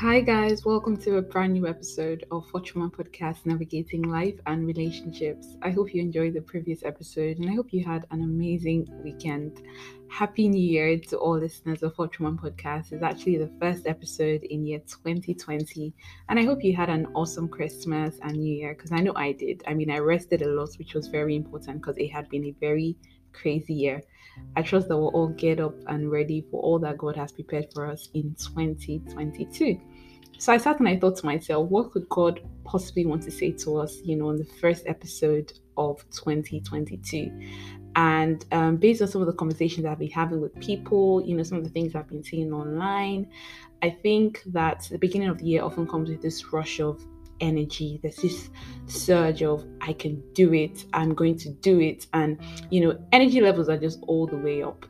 Hi, 0.00 0.22
guys, 0.22 0.64
welcome 0.64 0.96
to 1.02 1.18
a 1.18 1.20
brand 1.20 1.52
new 1.52 1.66
episode 1.66 2.24
of 2.30 2.48
Fortune 2.48 2.80
One 2.80 2.90
Podcast 2.90 3.44
Navigating 3.44 4.00
Life 4.00 4.40
and 4.46 4.66
Relationships. 4.66 5.58
I 5.60 5.68
hope 5.68 5.92
you 5.92 6.00
enjoyed 6.00 6.32
the 6.32 6.40
previous 6.40 6.82
episode 6.84 7.36
and 7.36 7.50
I 7.50 7.52
hope 7.52 7.70
you 7.70 7.84
had 7.84 8.06
an 8.10 8.22
amazing 8.22 8.88
weekend. 9.04 9.60
Happy 10.08 10.48
New 10.48 10.58
Year 10.58 10.98
to 11.10 11.18
all 11.18 11.38
listeners 11.38 11.82
of 11.82 11.94
Fortune 11.94 12.24
One 12.24 12.38
Podcast. 12.38 12.92
It's 12.92 13.02
actually 13.02 13.36
the 13.36 13.52
first 13.60 13.86
episode 13.86 14.42
in 14.44 14.64
year 14.64 14.78
2020, 14.86 15.92
and 16.30 16.38
I 16.38 16.44
hope 16.44 16.64
you 16.64 16.74
had 16.74 16.88
an 16.88 17.06
awesome 17.14 17.46
Christmas 17.46 18.18
and 18.22 18.38
New 18.38 18.56
Year 18.56 18.74
because 18.74 18.92
I 18.92 19.00
know 19.00 19.12
I 19.16 19.32
did. 19.32 19.62
I 19.66 19.74
mean, 19.74 19.90
I 19.90 19.98
rested 19.98 20.40
a 20.40 20.48
lot, 20.48 20.70
which 20.78 20.94
was 20.94 21.08
very 21.08 21.36
important 21.36 21.82
because 21.82 21.98
it 21.98 22.08
had 22.08 22.26
been 22.30 22.46
a 22.46 22.54
very 22.58 22.96
crazy 23.32 23.74
year. 23.74 24.02
I 24.56 24.62
trust 24.62 24.88
that 24.88 24.96
we'll 24.96 25.08
all 25.08 25.28
get 25.28 25.60
up 25.60 25.74
and 25.86 26.10
ready 26.10 26.46
for 26.50 26.60
all 26.62 26.78
that 26.80 26.98
God 26.98 27.16
has 27.16 27.32
prepared 27.32 27.66
for 27.72 27.86
us 27.86 28.08
in 28.14 28.34
2022. 28.34 29.80
So 30.38 30.52
I 30.52 30.56
sat 30.56 30.78
and 30.78 30.88
I 30.88 30.98
thought 30.98 31.16
to 31.18 31.26
myself, 31.26 31.68
what 31.68 31.92
could 31.92 32.08
God 32.08 32.40
possibly 32.64 33.04
want 33.04 33.22
to 33.24 33.30
say 33.30 33.52
to 33.52 33.76
us, 33.76 33.98
you 34.02 34.16
know, 34.16 34.30
in 34.30 34.36
the 34.36 34.44
first 34.44 34.86
episode 34.86 35.52
of 35.76 35.98
2022? 36.12 37.30
And 37.96 38.44
um, 38.52 38.76
based 38.76 39.02
on 39.02 39.08
some 39.08 39.20
of 39.20 39.26
the 39.26 39.34
conversations 39.34 39.84
I've 39.84 39.98
been 39.98 40.10
having 40.10 40.40
with 40.40 40.58
people, 40.60 41.22
you 41.26 41.36
know, 41.36 41.42
some 41.42 41.58
of 41.58 41.64
the 41.64 41.70
things 41.70 41.94
I've 41.94 42.08
been 42.08 42.22
seeing 42.22 42.52
online, 42.52 43.28
I 43.82 43.90
think 43.90 44.42
that 44.46 44.88
the 44.90 44.98
beginning 44.98 45.28
of 45.28 45.38
the 45.38 45.44
year 45.44 45.62
often 45.62 45.86
comes 45.86 46.08
with 46.08 46.22
this 46.22 46.52
rush 46.52 46.80
of 46.80 47.04
energy. 47.40 48.00
There's 48.02 48.16
this 48.16 48.50
surge 48.86 49.42
of 49.42 49.64
i 49.80 49.92
can 49.92 50.22
do 50.32 50.52
it. 50.52 50.84
I'm 50.92 51.14
going 51.14 51.36
to 51.38 51.50
do 51.50 51.80
it. 51.80 52.06
And 52.12 52.38
you 52.70 52.80
know 52.80 52.98
energy 53.12 53.40
levels 53.40 53.68
are 53.68 53.78
just 53.78 54.00
all 54.02 54.26
the 54.26 54.36
way 54.36 54.62
up. 54.62 54.86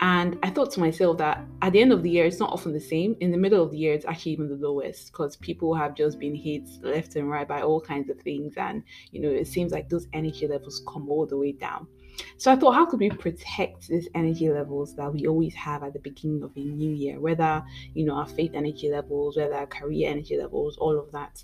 And 0.00 0.36
i 0.42 0.50
thought 0.50 0.72
to 0.72 0.80
myself 0.80 1.18
that 1.18 1.44
at 1.62 1.72
the 1.72 1.80
end 1.80 1.92
of 1.92 2.02
the 2.02 2.10
year 2.10 2.26
it's 2.26 2.40
not 2.40 2.50
often 2.50 2.72
the 2.72 2.80
same. 2.80 3.16
In 3.20 3.30
the 3.30 3.38
middle 3.38 3.62
of 3.62 3.70
the 3.70 3.78
year 3.78 3.94
it's 3.94 4.06
actually 4.06 4.32
even 4.32 4.48
the 4.48 4.56
lowest 4.56 5.12
because 5.12 5.36
people 5.36 5.74
have 5.74 5.94
just 5.94 6.18
been 6.18 6.34
hit 6.34 6.68
left 6.82 7.16
and 7.16 7.30
right 7.30 7.46
by 7.46 7.62
all 7.62 7.80
kinds 7.80 8.10
of 8.10 8.20
things. 8.20 8.54
And 8.56 8.82
you 9.10 9.20
know 9.20 9.30
it 9.30 9.46
seems 9.46 9.72
like 9.72 9.88
those 9.88 10.08
energy 10.12 10.46
levels 10.46 10.82
come 10.86 11.08
all 11.08 11.26
the 11.26 11.36
way 11.36 11.52
down. 11.52 11.86
So 12.36 12.52
I 12.52 12.56
thought, 12.56 12.72
how 12.72 12.86
could 12.86 13.00
we 13.00 13.10
protect 13.10 13.88
these 13.88 14.08
energy 14.14 14.50
levels 14.50 14.94
that 14.96 15.12
we 15.12 15.26
always 15.26 15.54
have 15.54 15.82
at 15.82 15.92
the 15.92 15.98
beginning 15.98 16.42
of 16.42 16.52
a 16.56 16.60
new 16.60 16.90
year, 16.90 17.20
whether 17.20 17.62
you 17.94 18.04
know 18.04 18.14
our 18.14 18.26
faith 18.26 18.52
energy 18.54 18.90
levels, 18.90 19.36
whether 19.36 19.54
our 19.54 19.66
career 19.66 20.10
energy 20.10 20.36
levels, 20.38 20.76
all 20.78 20.98
of 20.98 21.10
that. 21.12 21.42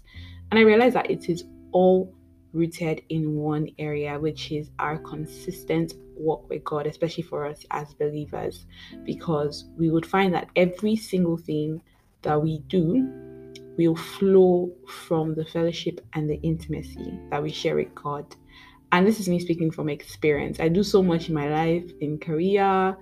And 0.50 0.58
I 0.58 0.62
realized 0.62 0.96
that 0.96 1.10
it 1.10 1.28
is 1.28 1.44
all 1.72 2.14
rooted 2.52 3.02
in 3.08 3.34
one 3.34 3.68
area, 3.78 4.18
which 4.18 4.50
is 4.50 4.70
our 4.78 4.98
consistent 4.98 5.94
walk 6.16 6.48
with 6.48 6.64
God, 6.64 6.86
especially 6.86 7.22
for 7.22 7.46
us 7.46 7.64
as 7.70 7.94
believers, 7.94 8.66
because 9.04 9.68
we 9.76 9.90
would 9.90 10.06
find 10.06 10.34
that 10.34 10.48
every 10.56 10.96
single 10.96 11.36
thing 11.36 11.80
that 12.22 12.42
we 12.42 12.60
do 12.68 13.06
will 13.76 13.94
flow 13.94 14.72
from 14.88 15.34
the 15.34 15.44
fellowship 15.44 16.00
and 16.14 16.28
the 16.28 16.40
intimacy 16.42 17.18
that 17.30 17.42
we 17.42 17.50
share 17.50 17.76
with 17.76 17.94
God. 17.94 18.34
And 18.90 19.06
this 19.06 19.20
is 19.20 19.28
me 19.28 19.38
speaking 19.38 19.70
from 19.70 19.88
experience. 19.88 20.58
I 20.60 20.68
do 20.68 20.82
so 20.82 21.02
much 21.02 21.28
in 21.28 21.34
my 21.34 21.48
life, 21.48 21.90
in 22.00 22.18
career, 22.18 22.96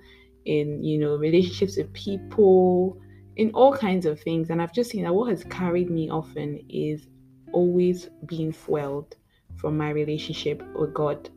in 0.45 0.83
you 0.83 0.99
know, 0.99 1.15
relationships 1.15 1.77
with 1.77 1.91
people, 1.93 2.99
in 3.37 3.51
all 3.51 3.75
kinds 3.75 4.05
of 4.05 4.19
things. 4.19 4.49
And 4.49 4.61
I've 4.61 4.73
just 4.73 4.91
seen 4.91 5.03
that 5.03 5.15
what 5.15 5.29
has 5.29 5.43
carried 5.45 5.89
me 5.89 6.09
often 6.09 6.59
is 6.69 7.07
always 7.51 8.09
being 8.25 8.51
fueled 8.51 9.15
from 9.55 9.77
my 9.77 9.89
relationship 9.89 10.63
with 10.75 10.93
God. 10.93 11.29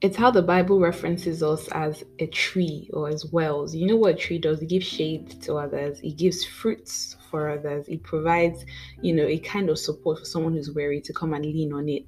It's 0.00 0.16
how 0.16 0.30
the 0.30 0.42
Bible 0.42 0.78
references 0.78 1.42
us 1.42 1.68
as 1.72 2.04
a 2.20 2.26
tree 2.28 2.88
or 2.92 3.08
as 3.08 3.26
wells. 3.32 3.74
You 3.74 3.86
know 3.86 3.96
what 3.96 4.14
a 4.14 4.18
tree 4.18 4.38
does? 4.38 4.62
It 4.62 4.68
gives 4.68 4.86
shade 4.86 5.42
to 5.42 5.56
others, 5.56 6.00
it 6.00 6.16
gives 6.16 6.44
fruits 6.44 7.16
for 7.30 7.50
others. 7.50 7.86
It 7.88 8.02
provides, 8.02 8.64
you 9.00 9.14
know, 9.14 9.26
a 9.26 9.38
kind 9.38 9.70
of 9.70 9.78
support 9.78 10.18
for 10.18 10.24
someone 10.24 10.54
who's 10.54 10.70
weary 10.70 11.00
to 11.02 11.12
come 11.12 11.34
and 11.34 11.44
lean 11.44 11.72
on 11.72 11.88
it. 11.88 12.06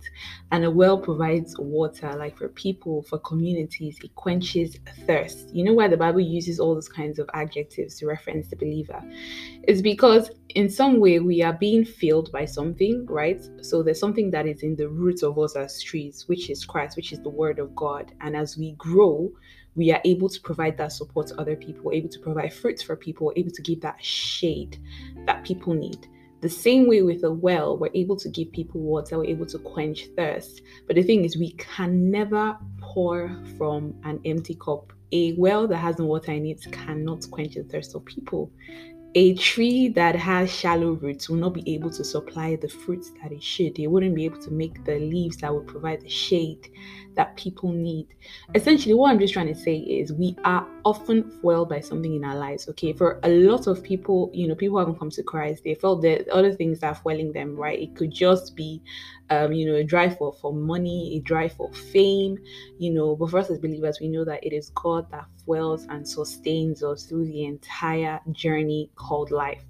And 0.53 0.65
a 0.65 0.71
well 0.71 0.99
provides 0.99 1.57
water, 1.59 2.15
like 2.17 2.37
for 2.37 2.49
people, 2.49 3.03
for 3.03 3.19
communities. 3.19 3.99
It 4.03 4.15
quenches 4.15 4.77
thirst. 5.07 5.55
You 5.55 5.65
know 5.65 5.75
why 5.75 5.89
the 5.89 5.97
Bible 5.97 6.21
uses 6.21 6.61
all 6.61 6.75
those 6.75 6.89
kinds 6.89 7.19
of 7.19 7.29
adjectives 7.35 7.97
to 7.99 8.07
reference 8.07 8.49
the 8.49 8.57
believer? 8.57 9.03
It's 9.65 9.81
because 9.81 10.31
in 10.55 10.69
some 10.69 11.01
way 11.01 11.19
we 11.19 11.43
are 11.43 11.53
being 11.53 11.85
filled 11.85 12.33
by 12.33 12.45
something, 12.45 13.07
right? 13.07 13.43
So 13.63 13.83
there's 13.83 14.01
something 14.01 14.31
that 14.33 14.47
is 14.47 14.63
in 14.63 14.77
the 14.77 14.89
roots 14.89 15.23
of 15.23 15.39
us 15.39 15.57
as 15.57 15.83
trees, 15.83 16.25
which 16.27 16.51
is 16.51 16.65
Christ, 16.65 16.97
which 16.97 17.13
is 17.13 17.21
the 17.21 17.29
word 17.29 17.59
of 17.59 17.75
God. 17.75 18.13
And 18.21 18.37
as 18.37 18.57
we 18.57 18.73
grow, 18.73 19.31
we 19.75 19.93
are 19.93 20.01
able 20.05 20.29
to 20.29 20.41
provide 20.41 20.77
that 20.79 20.93
support 20.93 21.29
to 21.29 21.41
other 21.41 21.57
people, 21.57 21.93
able 21.93 22.09
to 22.09 22.19
provide 22.19 22.53
fruits 22.53 22.83
for 22.83 22.97
people, 22.97 23.33
able 23.37 23.51
to 23.51 23.63
give 23.63 23.81
that 23.81 24.03
shade 24.05 24.79
that 25.27 25.45
people 25.45 25.75
need. 25.75 26.07
The 26.41 26.49
same 26.49 26.89
way 26.89 27.03
with 27.03 27.23
a 27.25 27.31
well, 27.31 27.77
we're 27.77 27.91
able 27.95 28.17
to 28.17 28.29
give 28.29 28.51
people 28.53 28.81
water, 28.81 29.19
we're 29.19 29.25
able 29.27 29.47
to 29.47 29.59
quench 29.59 30.07
thirst. 30.17 30.63
But 30.87 30.97
the 30.97 31.03
thing 31.03 31.25
is, 31.25 31.37
we 31.37 31.53
can 31.53 32.11
never 32.11 32.57
pour 32.81 33.37
from 33.59 33.95
an 34.05 34.21
empty 34.25 34.55
cup. 34.55 34.93
A 35.13 35.35
well 35.35 35.67
that 35.67 35.77
has 35.79 35.99
no 35.99 36.07
water 36.07 36.33
in 36.33 36.47
it 36.47 36.65
cannot 36.73 37.29
quench 37.31 37.57
the 37.57 37.65
thirst 37.65 37.95
of 37.95 38.05
people 38.05 38.51
a 39.15 39.35
tree 39.35 39.89
that 39.89 40.15
has 40.15 40.53
shallow 40.55 40.93
roots 40.93 41.29
will 41.29 41.37
not 41.37 41.53
be 41.53 41.75
able 41.75 41.91
to 41.91 42.05
supply 42.05 42.57
the 42.57 42.69
fruits 42.69 43.11
that 43.21 43.33
it 43.33 43.43
should. 43.43 43.79
It 43.79 43.89
wouldn't 43.89 44.15
be 44.15 44.25
able 44.25 44.41
to 44.43 44.51
make 44.53 44.85
the 44.85 45.01
leaves 45.01 45.39
that 45.39 45.53
would 45.53 45.67
provide 45.67 46.03
the 46.03 46.09
shade 46.09 46.71
that 47.17 47.37
people 47.37 47.73
need. 47.73 48.07
Essentially, 48.55 48.95
what 48.95 49.11
I'm 49.11 49.19
just 49.19 49.33
trying 49.33 49.49
to 49.49 49.55
say 49.55 49.77
is 49.79 50.13
we 50.13 50.37
are 50.45 50.65
often 50.85 51.29
foiled 51.43 51.69
by 51.69 51.81
something 51.81 52.15
in 52.15 52.25
our 52.25 52.37
lives. 52.37 52.69
Okay, 52.69 52.93
for 52.93 53.19
a 53.25 53.29
lot 53.29 53.67
of 53.67 53.83
people, 53.83 54.31
you 54.33 54.47
know, 54.47 54.55
people 54.55 54.79
haven't 54.79 54.99
come 54.99 55.11
to 55.11 55.23
Christ, 55.25 55.65
they 55.65 55.75
felt 55.75 56.03
that 56.03 56.29
other 56.29 56.53
things 56.53 56.83
are 56.85 56.95
foiling 56.95 57.33
them, 57.33 57.57
right? 57.57 57.81
It 57.81 57.97
could 57.97 58.13
just 58.13 58.55
be 58.55 58.81
um, 59.31 59.53
you 59.53 59.65
know, 59.65 59.77
a 59.77 59.85
drive 59.85 60.19
for, 60.19 60.33
for 60.33 60.53
money, 60.53 61.17
a 61.17 61.21
drive 61.21 61.53
for 61.53 61.73
fame, 61.73 62.37
you 62.79 62.91
know. 62.93 63.15
But 63.15 63.31
for 63.31 63.39
us 63.39 63.51
as 63.51 63.59
believers, 63.59 63.99
we 64.01 64.09
know 64.09 64.25
that 64.25 64.45
it 64.45 64.53
is 64.53 64.71
God 64.71 65.09
that 65.13 65.27
foils 65.47 65.87
and 65.89 66.07
sustains 66.07 66.83
us 66.83 67.05
through 67.05 67.27
the 67.27 67.45
entire 67.45 68.21
journey 68.33 68.91
called 69.01 69.31
life. 69.31 69.65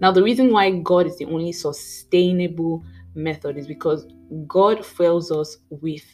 Now, 0.00 0.10
the 0.12 0.22
reason 0.22 0.50
why 0.50 0.70
God 0.70 1.06
is 1.06 1.16
the 1.16 1.26
only 1.26 1.52
sustainable 1.52 2.84
method 3.14 3.56
is 3.56 3.66
because 3.66 4.06
God 4.46 4.84
fills 4.84 5.30
us 5.30 5.58
with 5.70 6.04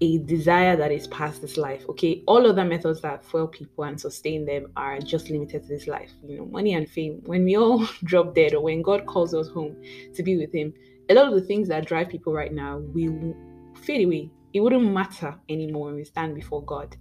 a 0.00 0.18
desire 0.18 0.76
that 0.76 0.92
is 0.92 1.06
past 1.08 1.40
this 1.40 1.56
life. 1.56 1.84
Okay, 1.88 2.22
all 2.26 2.46
other 2.46 2.64
methods 2.64 3.00
that 3.02 3.24
fuel 3.24 3.48
people 3.48 3.84
and 3.84 4.00
sustain 4.00 4.44
them 4.44 4.72
are 4.76 4.98
just 4.98 5.30
limited 5.30 5.62
to 5.62 5.68
this 5.68 5.86
life. 5.86 6.10
You 6.26 6.38
know, 6.38 6.46
money 6.46 6.74
and 6.74 6.88
fame. 6.88 7.22
When 7.26 7.44
we 7.44 7.56
all 7.56 7.86
drop 8.04 8.34
dead, 8.34 8.54
or 8.54 8.62
when 8.62 8.82
God 8.82 9.06
calls 9.06 9.34
us 9.34 9.48
home 9.48 9.76
to 10.14 10.22
be 10.22 10.36
with 10.36 10.52
Him, 10.52 10.72
a 11.08 11.14
lot 11.14 11.28
of 11.28 11.34
the 11.34 11.46
things 11.46 11.68
that 11.68 11.86
drive 11.86 12.08
people 12.08 12.32
right 12.32 12.52
now 12.52 12.78
will 12.78 13.34
fade 13.82 14.04
away. 14.06 14.30
It 14.54 14.60
wouldn't 14.60 14.92
matter 14.92 15.36
anymore 15.48 15.86
when 15.86 15.96
we 15.96 16.04
stand 16.04 16.36
before 16.36 16.64
God. 16.64 16.96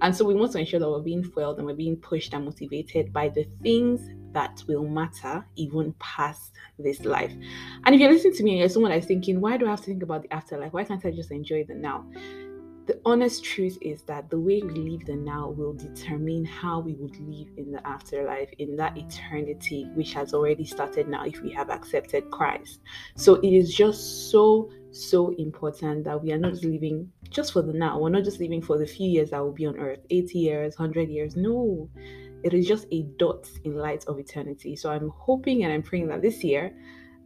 And 0.00 0.14
so 0.14 0.24
we 0.24 0.34
want 0.34 0.52
to 0.52 0.58
ensure 0.58 0.78
that 0.78 0.88
we're 0.88 1.00
being 1.00 1.24
fueled 1.24 1.58
and 1.58 1.66
we're 1.66 1.74
being 1.74 1.96
pushed 1.96 2.32
and 2.32 2.44
motivated 2.44 3.12
by 3.12 3.28
the 3.28 3.44
things 3.60 4.08
that 4.32 4.62
will 4.68 4.84
matter 4.84 5.44
even 5.56 5.94
past 5.98 6.52
this 6.78 7.04
life. 7.04 7.32
And 7.84 7.94
if 7.94 8.00
you're 8.00 8.10
listening 8.10 8.34
to 8.34 8.44
me 8.44 8.50
and 8.52 8.60
you're 8.60 8.68
someone 8.68 8.92
that's 8.92 9.06
thinking, 9.06 9.40
why 9.40 9.56
do 9.56 9.66
I 9.66 9.70
have 9.70 9.80
to 9.80 9.86
think 9.86 10.04
about 10.04 10.22
the 10.22 10.32
afterlife? 10.32 10.72
Why 10.72 10.84
can't 10.84 11.04
I 11.04 11.10
just 11.10 11.32
enjoy 11.32 11.64
the 11.64 11.74
now? 11.74 12.06
The 12.84 13.00
honest 13.04 13.44
truth 13.44 13.78
is 13.80 14.02
that 14.02 14.28
the 14.28 14.40
way 14.40 14.60
we 14.60 14.70
live 14.74 15.06
the 15.06 15.14
now 15.14 15.50
will 15.50 15.72
determine 15.72 16.44
how 16.44 16.80
we 16.80 16.94
would 16.94 17.16
live 17.20 17.46
in 17.56 17.70
the 17.70 17.86
afterlife, 17.86 18.50
in 18.58 18.74
that 18.74 18.98
eternity, 18.98 19.86
which 19.94 20.12
has 20.14 20.34
already 20.34 20.64
started 20.64 21.06
now 21.06 21.24
if 21.24 21.40
we 21.42 21.52
have 21.52 21.70
accepted 21.70 22.28
Christ. 22.32 22.80
So 23.14 23.36
it 23.36 23.52
is 23.52 23.72
just 23.72 24.32
so, 24.32 24.68
so 24.90 25.32
important 25.38 26.02
that 26.04 26.20
we 26.20 26.32
are 26.32 26.38
not 26.38 26.54
living 26.64 27.08
just 27.30 27.52
for 27.52 27.62
the 27.62 27.72
now. 27.72 28.00
We're 28.00 28.08
not 28.08 28.24
just 28.24 28.40
living 28.40 28.60
for 28.60 28.78
the 28.78 28.86
few 28.86 29.08
years 29.08 29.30
that 29.30 29.38
will 29.38 29.52
be 29.52 29.66
on 29.66 29.78
earth 29.78 30.00
80 30.10 30.38
years, 30.40 30.76
100 30.76 31.08
years. 31.08 31.36
No, 31.36 31.88
it 32.42 32.52
is 32.52 32.66
just 32.66 32.86
a 32.90 33.02
dot 33.16 33.48
in 33.62 33.76
light 33.76 34.04
of 34.08 34.18
eternity. 34.18 34.74
So 34.74 34.90
I'm 34.90 35.12
hoping 35.16 35.62
and 35.62 35.72
I'm 35.72 35.84
praying 35.84 36.08
that 36.08 36.20
this 36.20 36.42
year, 36.42 36.74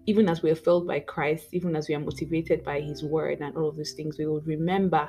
even 0.05 0.29
as 0.29 0.43
we 0.43 0.51
are 0.51 0.55
filled 0.55 0.87
by 0.87 1.01
Christ, 1.01 1.47
even 1.53 1.75
as 1.75 1.89
we 1.89 1.95
are 1.95 2.01
motivated 2.01 2.63
by 2.63 2.83
His 2.83 3.03
word 3.03 3.41
and 3.41 3.57
all 3.57 3.71
of 3.71 3.77
those 3.77 3.93
things, 3.93 4.19
we 4.19 4.27
will 4.27 4.43
remember 4.43 5.09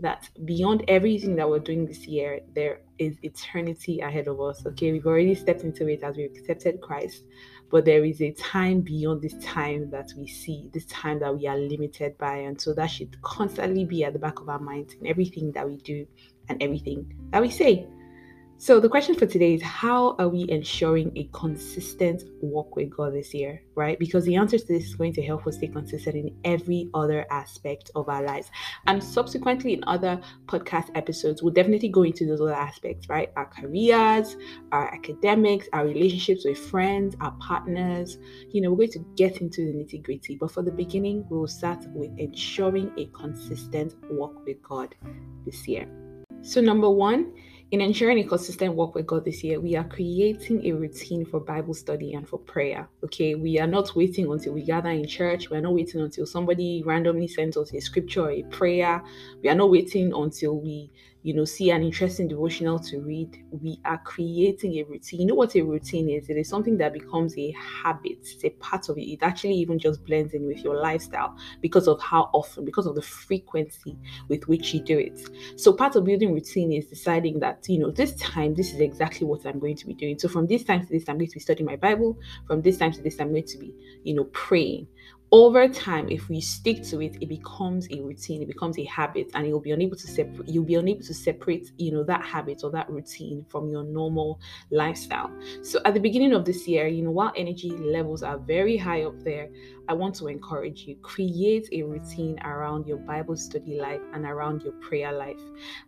that 0.00 0.28
beyond 0.44 0.84
everything 0.88 1.36
that 1.36 1.48
we're 1.48 1.58
doing 1.58 1.86
this 1.86 2.06
year, 2.06 2.40
there 2.54 2.80
is 2.98 3.16
eternity 3.22 4.00
ahead 4.00 4.28
of 4.28 4.40
us. 4.40 4.64
Okay, 4.66 4.92
we've 4.92 5.06
already 5.06 5.34
stepped 5.34 5.62
into 5.62 5.88
it 5.88 6.02
as 6.02 6.16
we've 6.16 6.30
accepted 6.30 6.80
Christ, 6.80 7.24
but 7.70 7.84
there 7.84 8.04
is 8.04 8.20
a 8.20 8.32
time 8.32 8.80
beyond 8.80 9.22
this 9.22 9.34
time 9.42 9.90
that 9.90 10.12
we 10.16 10.26
see, 10.26 10.70
this 10.72 10.86
time 10.86 11.18
that 11.20 11.36
we 11.36 11.46
are 11.46 11.56
limited 11.56 12.16
by. 12.18 12.36
And 12.36 12.60
so 12.60 12.74
that 12.74 12.86
should 12.86 13.20
constantly 13.22 13.84
be 13.84 14.04
at 14.04 14.12
the 14.12 14.18
back 14.18 14.40
of 14.40 14.48
our 14.48 14.60
minds 14.60 14.94
in 14.94 15.06
everything 15.06 15.52
that 15.52 15.66
we 15.66 15.76
do 15.76 16.06
and 16.48 16.62
everything 16.62 17.12
that 17.32 17.42
we 17.42 17.50
say. 17.50 17.86
So, 18.58 18.80
the 18.80 18.88
question 18.88 19.14
for 19.14 19.26
today 19.26 19.52
is 19.52 19.62
how 19.62 20.16
are 20.18 20.30
we 20.30 20.46
ensuring 20.48 21.12
a 21.14 21.28
consistent 21.34 22.22
walk 22.40 22.74
with 22.74 22.88
God 22.88 23.12
this 23.12 23.34
year, 23.34 23.60
right? 23.74 23.98
Because 23.98 24.24
the 24.24 24.36
answer 24.36 24.56
to 24.56 24.66
this 24.66 24.86
is 24.86 24.94
going 24.94 25.12
to 25.12 25.22
help 25.22 25.46
us 25.46 25.56
stay 25.56 25.66
consistent 25.68 26.16
in 26.16 26.34
every 26.42 26.88
other 26.94 27.26
aspect 27.30 27.90
of 27.94 28.08
our 28.08 28.22
lives. 28.22 28.50
And 28.86 29.04
subsequently, 29.04 29.74
in 29.74 29.84
other 29.86 30.18
podcast 30.46 30.88
episodes, 30.94 31.42
we'll 31.42 31.52
definitely 31.52 31.90
go 31.90 32.04
into 32.04 32.24
those 32.24 32.40
other 32.40 32.54
aspects, 32.54 33.10
right? 33.10 33.30
Our 33.36 33.44
careers, 33.44 34.38
our 34.72 34.88
academics, 34.94 35.68
our 35.74 35.86
relationships 35.86 36.46
with 36.46 36.56
friends, 36.56 37.14
our 37.20 37.32
partners. 37.32 38.16
You 38.52 38.62
know, 38.62 38.70
we're 38.70 38.86
going 38.86 38.92
to 38.92 39.06
get 39.16 39.42
into 39.42 39.66
the 39.66 39.72
nitty 39.72 40.02
gritty. 40.02 40.36
But 40.36 40.50
for 40.50 40.62
the 40.62 40.72
beginning, 40.72 41.26
we'll 41.28 41.46
start 41.46 41.84
with 41.88 42.10
ensuring 42.16 42.90
a 42.96 43.04
consistent 43.08 43.96
walk 44.08 44.46
with 44.46 44.62
God 44.62 44.94
this 45.44 45.68
year. 45.68 45.86
So, 46.40 46.60
number 46.60 46.88
one, 46.88 47.32
in 47.72 47.80
ensuring 47.80 48.20
a 48.20 48.24
consistent 48.24 48.74
walk 48.74 48.94
with 48.94 49.06
God 49.06 49.24
this 49.24 49.42
year, 49.42 49.60
we 49.60 49.74
are 49.74 49.84
creating 49.84 50.64
a 50.66 50.72
routine 50.72 51.24
for 51.24 51.40
Bible 51.40 51.74
study 51.74 52.14
and 52.14 52.28
for 52.28 52.38
prayer. 52.38 52.88
Okay, 53.04 53.34
we 53.34 53.58
are 53.58 53.66
not 53.66 53.96
waiting 53.96 54.30
until 54.30 54.52
we 54.52 54.62
gather 54.62 54.90
in 54.90 55.06
church. 55.06 55.50
We 55.50 55.56
are 55.56 55.60
not 55.60 55.74
waiting 55.74 56.00
until 56.00 56.26
somebody 56.26 56.84
randomly 56.86 57.26
sends 57.26 57.56
us 57.56 57.74
a 57.74 57.80
scripture 57.80 58.22
or 58.22 58.30
a 58.30 58.44
prayer. 58.44 59.02
We 59.42 59.48
are 59.48 59.54
not 59.56 59.70
waiting 59.70 60.12
until 60.14 60.60
we 60.60 60.92
you 61.26 61.34
know, 61.34 61.44
see 61.44 61.72
an 61.72 61.82
interesting 61.82 62.28
devotional 62.28 62.78
to 62.78 63.00
read, 63.00 63.36
we 63.50 63.80
are 63.84 63.98
creating 63.98 64.74
a 64.74 64.84
routine. 64.84 65.22
You 65.22 65.26
know 65.26 65.34
what 65.34 65.56
a 65.56 65.60
routine 65.60 66.08
is? 66.08 66.30
It 66.30 66.36
is 66.36 66.48
something 66.48 66.78
that 66.78 66.92
becomes 66.92 67.36
a 67.36 67.50
habit, 67.50 68.18
it's 68.20 68.44
a 68.44 68.50
part 68.50 68.88
of 68.88 68.96
it. 68.96 69.00
It 69.10 69.24
actually 69.24 69.54
even 69.54 69.80
just 69.80 70.04
blends 70.04 70.34
in 70.34 70.46
with 70.46 70.58
your 70.62 70.80
lifestyle 70.80 71.36
because 71.60 71.88
of 71.88 72.00
how 72.00 72.30
often, 72.32 72.64
because 72.64 72.86
of 72.86 72.94
the 72.94 73.02
frequency 73.02 73.98
with 74.28 74.46
which 74.46 74.72
you 74.72 74.78
do 74.80 75.00
it. 75.00 75.20
So, 75.56 75.72
part 75.72 75.96
of 75.96 76.04
building 76.04 76.32
routine 76.32 76.72
is 76.72 76.86
deciding 76.86 77.40
that, 77.40 77.68
you 77.68 77.80
know, 77.80 77.90
this 77.90 78.14
time, 78.14 78.54
this 78.54 78.72
is 78.72 78.78
exactly 78.78 79.26
what 79.26 79.44
I'm 79.44 79.58
going 79.58 79.74
to 79.78 79.86
be 79.88 79.94
doing. 79.94 80.20
So, 80.20 80.28
from 80.28 80.46
this 80.46 80.62
time 80.62 80.86
to 80.86 80.88
this, 80.88 81.08
I'm 81.08 81.18
going 81.18 81.26
to 81.26 81.34
be 81.34 81.40
studying 81.40 81.66
my 81.66 81.74
Bible. 81.74 82.16
From 82.46 82.62
this 82.62 82.78
time 82.78 82.92
to 82.92 83.02
this, 83.02 83.18
I'm 83.18 83.32
going 83.32 83.46
to 83.48 83.58
be, 83.58 83.74
you 84.04 84.14
know, 84.14 84.28
praying 84.32 84.86
over 85.36 85.68
time 85.68 86.08
if 86.08 86.30
we 86.30 86.40
stick 86.40 86.82
to 86.82 87.02
it 87.02 87.14
it 87.20 87.28
becomes 87.28 87.86
a 87.90 88.00
routine 88.00 88.40
it 88.40 88.48
becomes 88.48 88.78
a 88.78 88.84
habit 88.84 89.30
and 89.34 89.46
you'll 89.46 89.60
be 89.60 89.72
unable 89.72 89.94
to 89.94 90.06
separate 90.06 90.48
you'll 90.48 90.64
be 90.64 90.76
unable 90.76 91.02
to 91.02 91.12
separate 91.12 91.70
you 91.76 91.92
know 91.92 92.02
that 92.02 92.24
habit 92.24 92.62
or 92.64 92.70
that 92.70 92.88
routine 92.88 93.44
from 93.50 93.68
your 93.68 93.84
normal 93.84 94.40
lifestyle. 94.70 95.30
So 95.62 95.78
at 95.84 95.92
the 95.92 96.00
beginning 96.00 96.32
of 96.32 96.46
this 96.46 96.66
year 96.66 96.86
you 96.86 97.02
know 97.02 97.10
while 97.10 97.32
energy 97.36 97.68
levels 97.68 98.22
are 98.22 98.38
very 98.38 98.78
high 98.78 99.02
up 99.02 99.22
there 99.24 99.50
I 99.88 99.92
want 99.92 100.16
to 100.16 100.26
encourage 100.26 100.82
you 100.82 100.96
create 100.96 101.68
a 101.72 101.82
routine 101.82 102.38
around 102.40 102.86
your 102.86 102.96
Bible 102.96 103.36
study 103.36 103.78
life 103.78 104.00
and 104.12 104.24
around 104.24 104.62
your 104.62 104.72
prayer 104.74 105.12
life. 105.12 105.40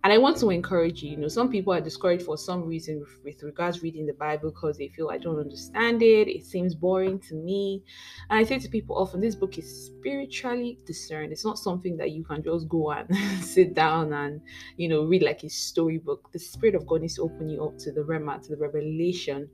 And 0.05 0.13
I 0.13 0.19
want 0.19 0.37
to 0.39 0.51
encourage 0.51 1.03
you, 1.03 1.11
you 1.11 1.17
know, 1.17 1.29
some 1.29 1.51
people 1.51 1.73
are 1.73 1.81
discouraged 1.81 2.25
for 2.25 2.39
some 2.39 2.65
reason 2.65 3.05
with, 3.25 3.43
regards 3.43 3.83
reading 3.83 4.07
the 4.07 4.13
Bible 4.13 4.51
because 4.51 4.79
they 4.79 4.89
feel 4.89 5.11
I 5.11 5.19
don't 5.19 5.41
understand 5.41 6.03
it, 6.03 6.29
it 6.29 6.45
seems 6.45 6.75
boring 6.75 7.19
to 7.29 7.35
me. 7.35 7.83
And 8.31 8.39
I 8.39 8.45
say 8.45 8.59
to 8.59 8.69
people 8.69 8.97
often, 8.97 9.21
this 9.21 9.35
book 9.35 9.59
is 9.59 9.87
spiritually 9.87 10.79
discerned. 10.87 11.33
It's 11.33 11.45
not 11.45 11.59
something 11.59 11.97
that 11.97 12.13
you 12.13 12.25
can 12.25 12.43
just 12.43 12.69
go 12.69 12.93
and 12.93 13.09
sit 13.45 13.75
down 13.75 14.13
and, 14.13 14.41
you 14.77 14.89
know, 14.89 15.05
read 15.05 15.23
like 15.23 15.43
a 15.43 15.49
storybook. 15.49 16.31
The 16.33 16.39
Spirit 16.39 16.77
of 16.77 16.87
God 16.87 17.01
needs 17.01 17.17
to 17.17 17.23
open 17.23 17.49
you 17.49 17.65
up 17.65 17.79
to 17.79 17.93
the 17.93 18.03
Rhema, 18.03 18.41
to 18.43 18.51
the 18.51 18.57
revelation 18.57 19.49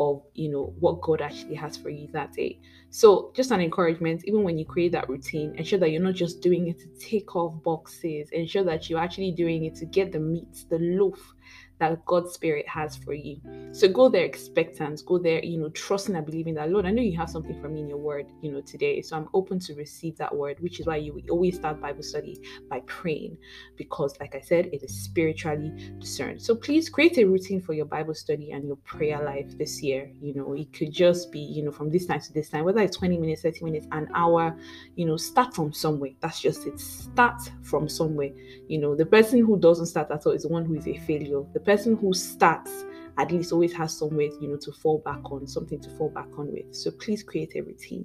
of 0.00 0.22
you 0.34 0.48
know 0.48 0.74
what 0.80 1.02
God 1.02 1.20
actually 1.20 1.54
has 1.54 1.76
for 1.76 1.90
you 1.90 2.08
that 2.12 2.32
day. 2.32 2.58
So 2.88 3.32
just 3.36 3.52
an 3.52 3.60
encouragement, 3.60 4.24
even 4.24 4.42
when 4.42 4.58
you 4.58 4.64
create 4.64 4.92
that 4.92 5.08
routine, 5.08 5.54
ensure 5.56 5.78
that 5.78 5.90
you're 5.90 6.02
not 6.02 6.14
just 6.14 6.40
doing 6.40 6.68
it 6.68 6.78
to 6.80 6.86
take 6.98 7.36
off 7.36 7.62
boxes, 7.62 8.30
ensure 8.32 8.64
that 8.64 8.88
you're 8.88 8.98
actually 8.98 9.32
doing 9.32 9.66
it 9.66 9.74
to 9.76 9.86
get 9.86 10.10
the 10.10 10.18
meat, 10.18 10.64
the 10.70 10.78
loaf 10.78 11.34
that 11.80 12.04
God's 12.04 12.32
Spirit 12.32 12.68
has 12.68 12.96
for 12.96 13.14
you. 13.14 13.40
So 13.72 13.88
go 13.88 14.08
there 14.08 14.24
expectant, 14.24 15.02
go 15.06 15.18
there, 15.18 15.42
you 15.42 15.58
know, 15.58 15.70
trusting 15.70 16.14
and 16.14 16.24
believing 16.24 16.54
that, 16.54 16.70
Lord, 16.70 16.86
I 16.86 16.90
know 16.90 17.02
you 17.02 17.16
have 17.16 17.30
something 17.30 17.60
for 17.60 17.68
me 17.68 17.80
in 17.80 17.88
your 17.88 17.98
word, 17.98 18.26
you 18.42 18.52
know, 18.52 18.60
today. 18.60 19.02
So 19.02 19.16
I'm 19.16 19.28
open 19.34 19.58
to 19.60 19.74
receive 19.74 20.16
that 20.18 20.34
word, 20.34 20.60
which 20.60 20.78
is 20.78 20.86
why 20.86 20.96
you 20.96 21.20
always 21.30 21.56
start 21.56 21.80
Bible 21.80 22.02
study 22.02 22.40
by 22.68 22.80
praying, 22.86 23.36
because, 23.76 24.14
like 24.20 24.34
I 24.34 24.40
said, 24.40 24.66
it 24.66 24.82
is 24.82 25.04
spiritually 25.04 25.72
discerned. 25.98 26.42
So 26.42 26.54
please 26.54 26.88
create 26.88 27.18
a 27.18 27.24
routine 27.24 27.60
for 27.60 27.72
your 27.72 27.86
Bible 27.86 28.14
study 28.14 28.52
and 28.52 28.66
your 28.66 28.76
prayer 28.76 29.22
life 29.24 29.56
this 29.56 29.82
year. 29.82 30.10
You 30.20 30.34
know, 30.34 30.52
it 30.52 30.72
could 30.72 30.92
just 30.92 31.32
be, 31.32 31.40
you 31.40 31.64
know, 31.64 31.72
from 31.72 31.90
this 31.90 32.06
time 32.06 32.20
to 32.20 32.32
this 32.32 32.50
time, 32.50 32.64
whether 32.64 32.80
it's 32.80 32.96
20 32.98 33.18
minutes, 33.18 33.42
30 33.42 33.64
minutes, 33.64 33.86
an 33.92 34.08
hour, 34.14 34.56
you 34.96 35.06
know, 35.06 35.16
start 35.16 35.54
from 35.54 35.72
somewhere. 35.72 36.10
That's 36.20 36.40
just 36.40 36.66
it. 36.66 36.78
Start 36.78 37.40
from 37.62 37.88
somewhere. 37.88 38.30
You 38.68 38.78
know, 38.78 38.94
the 38.94 39.06
person 39.06 39.44
who 39.44 39.58
doesn't 39.58 39.86
start 39.86 40.10
at 40.10 40.26
all 40.26 40.32
is 40.32 40.42
the 40.42 40.48
one 40.48 40.66
who 40.66 40.74
is 40.74 40.86
a 40.86 40.96
failure. 40.98 41.42
The 41.54 41.60
person 41.70 41.96
who 41.96 42.12
starts 42.12 42.84
at 43.16 43.30
least 43.30 43.52
always 43.52 43.72
has 43.72 43.96
somewhere 43.96 44.28
you 44.40 44.48
know 44.48 44.56
to 44.56 44.72
fall 44.72 44.98
back 45.04 45.30
on 45.30 45.46
something 45.46 45.80
to 45.80 45.88
fall 45.90 46.10
back 46.10 46.26
on 46.36 46.50
with 46.52 46.74
so 46.74 46.90
please 46.90 47.22
create 47.22 47.54
a 47.54 47.60
routine 47.60 48.04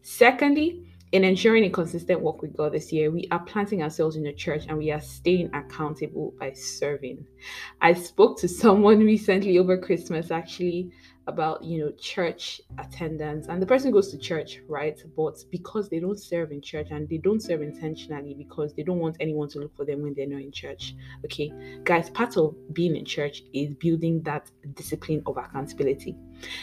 secondly 0.00 0.82
in 1.12 1.24
ensuring 1.24 1.64
a 1.64 1.70
consistent 1.70 2.22
walk 2.22 2.40
with 2.40 2.56
God 2.56 2.72
this 2.72 2.90
year, 2.90 3.10
we 3.10 3.28
are 3.30 3.44
planting 3.44 3.82
ourselves 3.82 4.16
in 4.16 4.22
the 4.22 4.32
church 4.32 4.64
and 4.66 4.78
we 4.78 4.90
are 4.90 5.00
staying 5.00 5.50
accountable 5.52 6.32
by 6.40 6.54
serving. 6.54 7.26
I 7.82 7.92
spoke 7.92 8.38
to 8.38 8.48
someone 8.62 9.00
recently 9.00 9.58
over 9.58 9.76
Christmas 9.76 10.30
actually 10.30 10.90
about 11.26 11.62
you 11.62 11.78
know 11.78 11.92
church 11.92 12.60
attendance 12.78 13.46
and 13.46 13.62
the 13.62 13.66
person 13.66 13.92
goes 13.92 14.10
to 14.10 14.18
church 14.18 14.60
right 14.68 15.02
but 15.16 15.36
because 15.50 15.88
they 15.88 16.00
don't 16.00 16.18
serve 16.18 16.50
in 16.50 16.60
church 16.60 16.88
and 16.90 17.08
they 17.08 17.18
don't 17.18 17.40
serve 17.40 17.62
intentionally 17.62 18.34
because 18.34 18.74
they 18.74 18.82
don't 18.82 18.98
want 18.98 19.16
anyone 19.20 19.48
to 19.48 19.60
look 19.60 19.74
for 19.76 19.84
them 19.84 20.02
when 20.02 20.14
they're 20.14 20.26
not 20.26 20.40
in 20.40 20.50
church 20.50 20.96
okay 21.24 21.52
guys 21.84 22.10
part 22.10 22.36
of 22.36 22.54
being 22.72 22.96
in 22.96 23.04
church 23.04 23.42
is 23.52 23.70
building 23.74 24.20
that 24.22 24.50
discipline 24.74 25.22
of 25.26 25.36
accountability 25.36 26.16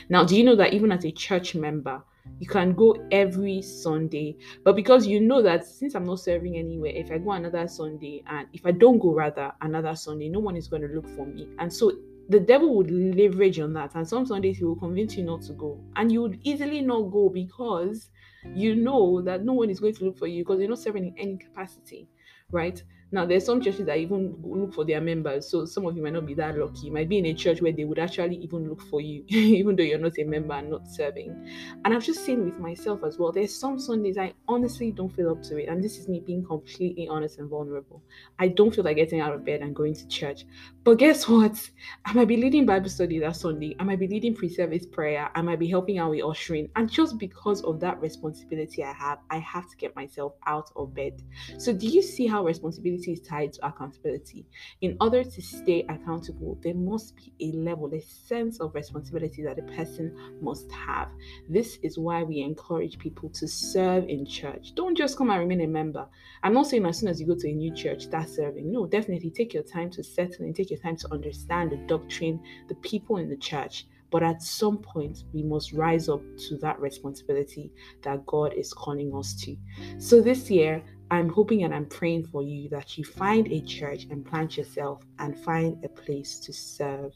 now 0.10 0.24
do 0.24 0.38
you 0.38 0.44
know 0.44 0.56
that 0.56 0.74
even 0.74 0.92
as 0.92 1.06
a 1.06 1.12
church 1.12 1.56
member 1.56 2.04
you 2.38 2.48
can 2.48 2.74
go 2.74 2.96
every 3.12 3.62
Sunday. 3.62 4.38
But 4.64 4.76
because 4.76 5.08
you 5.08 5.20
know 5.20 5.42
that 5.42 5.66
since 5.66 5.96
I'm 5.96 6.06
not 6.06 6.20
serving 6.20 6.58
anywhere, 6.58 6.92
if 6.92 7.12
I 7.12 7.18
go 7.18 7.32
another 7.32 7.68
Sunday 7.68 8.24
and 8.28 8.48
if 8.54 8.66
I 8.66 8.72
don't 8.72 9.00
go 9.00 9.14
rather 9.14 9.52
another 9.62 9.96
Sunday, 9.96 10.30
no 10.30 10.40
one 10.40 10.56
is 10.56 10.68
going 10.68 10.84
to 10.84 10.88
look 10.90 11.08
for 11.16 11.26
me. 11.26 11.50
And 11.58 11.74
so 11.74 11.92
the 12.30 12.40
devil 12.40 12.76
would 12.76 12.92
leverage 12.92 13.60
on 13.60 13.74
that. 13.74 13.96
And 13.96 14.08
some 14.08 14.26
Sundays 14.26 14.58
he 14.60 14.64
will 14.64 14.76
convince 14.76 15.18
you 15.18 15.24
not 15.24 15.42
to 15.44 15.54
go. 15.54 15.84
And 15.96 16.12
you 16.12 16.22
would 16.22 16.40
easily 16.44 16.81
not 16.81 17.12
go 17.12 17.30
because 17.30 18.10
you 18.54 18.76
know 18.76 19.22
that 19.24 19.44
no 19.44 19.54
one 19.54 19.70
is 19.70 19.80
going 19.80 19.96
to 19.96 20.06
look 20.06 20.18
for 20.18 20.28
you 20.28 20.44
because 20.44 20.60
you're 20.60 20.70
not 20.70 20.80
serving 20.80 21.08
in 21.08 21.18
any 21.18 21.38
capacity, 21.38 22.10
right? 22.52 22.81
Now, 23.12 23.26
there's 23.26 23.46
some 23.46 23.60
churches 23.60 23.88
that 23.88 23.98
even 23.98 24.36
look 24.44 24.74
for 24.74 24.86
their 24.86 25.02
members. 25.02 25.50
So 25.50 25.66
some 25.66 25.86
of 25.88 25.96
you 25.98 26.04
might 26.04 26.14
not 26.14 26.28
be 26.28 26.36
that 26.36 26.58
lucky. 26.58 26.88
You 26.88 26.92
might 26.92 27.10
be 27.10 27.18
in 27.18 27.26
a 27.26 27.34
church 27.34 27.60
where 27.60 27.72
they 27.72 27.84
would 27.84 27.98
actually 27.98 28.36
even 28.38 28.70
look 28.70 28.82
for 28.84 29.02
you, 29.02 29.24
even 29.28 29.76
though 29.76 29.84
you're 29.84 29.98
not 29.98 30.20
a 30.20 30.24
member 30.24 30.54
and 30.54 30.70
not 30.70 30.88
serving. 30.88 31.50
And 31.84 31.94
I've 31.94 32.04
just 32.04 32.24
seen 32.24 32.46
with 32.46 32.60
myself 32.60 33.04
as 33.04 33.18
well. 33.18 33.32
There's 33.32 33.56
some 33.56 33.80
Sundays 33.80 34.18
I 34.18 34.34
honestly 34.48 34.92
don't 34.92 35.10
feel 35.10 35.32
up 35.32 35.42
to 35.44 35.58
it. 35.58 35.70
And 35.70 35.84
this 35.84 35.98
is 35.98 36.08
me 36.08 36.20
being 36.20 36.46
completely 36.46 37.08
honest 37.08 37.40
and 37.40 37.50
vulnerable. 37.50 38.04
I 38.38 38.50
don't 38.50 38.74
feel 38.74 38.84
like 38.84 38.98
getting 38.98 39.22
out 39.22 39.34
of 39.34 39.44
bed 39.44 39.62
and 39.62 39.76
going 39.76 39.96
to 39.96 40.08
church. 40.08 40.46
But 40.84 41.00
guess 41.00 41.28
what? 41.28 41.70
I 42.06 42.14
might 42.14 42.28
be 42.28 42.38
leading 42.38 42.66
Bible 42.66 42.90
study 42.90 43.18
that 43.20 43.36
Sunday. 43.36 43.76
I 43.80 43.84
might 43.84 44.00
be 44.00 44.08
leading 44.08 44.36
pre-service 44.36 44.86
prayer. 44.86 45.30
I 45.34 45.42
might 45.42 45.60
be 45.60 45.68
helping 45.68 45.98
out 45.98 46.12
with 46.12 46.24
ushering. 46.24 46.70
And 46.75 46.89
just 46.89 47.18
because 47.18 47.63
of 47.63 47.80
that 47.80 48.00
responsibility 48.01 48.84
I 48.84 48.94
have, 48.94 49.20
I 49.32 49.39
have 49.39 49.70
to 49.70 49.78
get 49.78 49.96
myself 49.96 50.34
out 50.46 50.72
of 50.75 50.94
bed. 50.94 51.24
So 51.58 51.74
do 51.74 51.88
you 51.88 52.01
see 52.01 52.28
how 52.28 52.46
responsibility 52.46 52.99
is 53.08 53.22
tied 53.22 53.53
to 53.53 53.68
accountability. 53.68 54.46
In 54.82 54.98
order 55.00 55.24
to 55.24 55.41
stay 55.41 55.86
accountable, 55.89 56.58
there 56.62 56.74
must 56.74 57.15
be 57.15 57.34
a 57.39 57.58
level, 57.58 57.94
a 57.94 58.01
sense 58.01 58.60
of 58.60 58.75
responsibility 58.75 59.44
that 59.44 59.60
a 59.60 59.63
person 59.63 60.15
must 60.41 60.72
have. 60.72 61.10
This 61.48 61.77
is 61.84 61.98
why 61.98 62.24
we 62.24 62.41
encourage 62.41 63.00
people 63.00 63.29
to 63.29 63.48
serve 63.48 64.08
in 64.08 64.25
church. 64.25 64.74
Don't 64.75 64.98
just 64.98 65.18
come 65.18 65.29
and 65.29 65.39
remain 65.39 65.62
a 65.62 65.68
member. 65.68 66.08
I'm 66.44 66.53
not 66.53 66.68
saying 66.68 66.86
as 66.86 67.00
soon 67.00 67.10
as 67.10 67.20
you 67.20 67.27
go 67.27 67.36
to 67.36 67.50
a 67.50 67.53
new 67.53 67.74
church, 67.74 68.03
start 68.03 68.29
serving. 68.29 68.72
No, 68.72 68.86
definitely 68.86 69.32
take 69.32 69.53
your 69.53 69.63
time 69.63 69.89
to 69.91 70.03
settle 70.03 70.46
and 70.46 70.56
take 70.56 70.70
your 70.70 70.79
time 70.79 70.98
to 70.98 71.13
understand 71.13 71.72
the 71.72 71.77
doctrine, 71.88 72.41
the 72.68 72.75
people 72.75 73.18
in 73.18 73.29
the 73.29 73.38
church. 73.38 73.86
But 74.12 74.24
at 74.24 74.41
some 74.41 74.79
point, 74.79 75.25
we 75.34 75.44
must 75.44 75.72
rise 75.74 76.10
up 76.10 76.22
to 76.48 76.58
that 76.58 76.79
responsibility 76.79 77.72
that 78.01 78.25
God 78.25 78.53
is 78.53 78.74
calling 78.74 79.13
us 79.15 79.36
to. 79.41 79.56
So 80.00 80.22
this 80.22 80.50
year, 80.50 80.82
I'm 81.12 81.30
hoping 81.30 81.63
and 81.63 81.74
I'm 81.74 81.88
praying 81.88 82.28
for 82.28 82.44
you 82.44 82.70
that 82.70 82.98
you 82.98 83.04
find 83.04 83.51
a 83.51 83.62
church 83.62 84.06
and 84.12 84.25
plant 84.25 84.58
yourself 84.58 85.01
and 85.18 85.38
find 85.38 85.84
a 85.84 85.89
place 85.89 86.39
to 86.39 86.54
serve. 86.54 87.13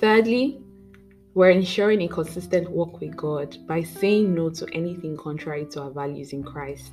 Thirdly, 0.00 0.60
we're 1.34 1.50
ensuring 1.50 2.02
a 2.02 2.08
consistent 2.08 2.68
walk 2.68 3.00
with 3.00 3.16
God 3.16 3.56
by 3.68 3.82
saying 3.82 4.34
no 4.34 4.50
to 4.50 4.66
anything 4.72 5.16
contrary 5.16 5.64
to 5.70 5.82
our 5.82 5.90
values 5.90 6.32
in 6.32 6.42
Christ. 6.42 6.92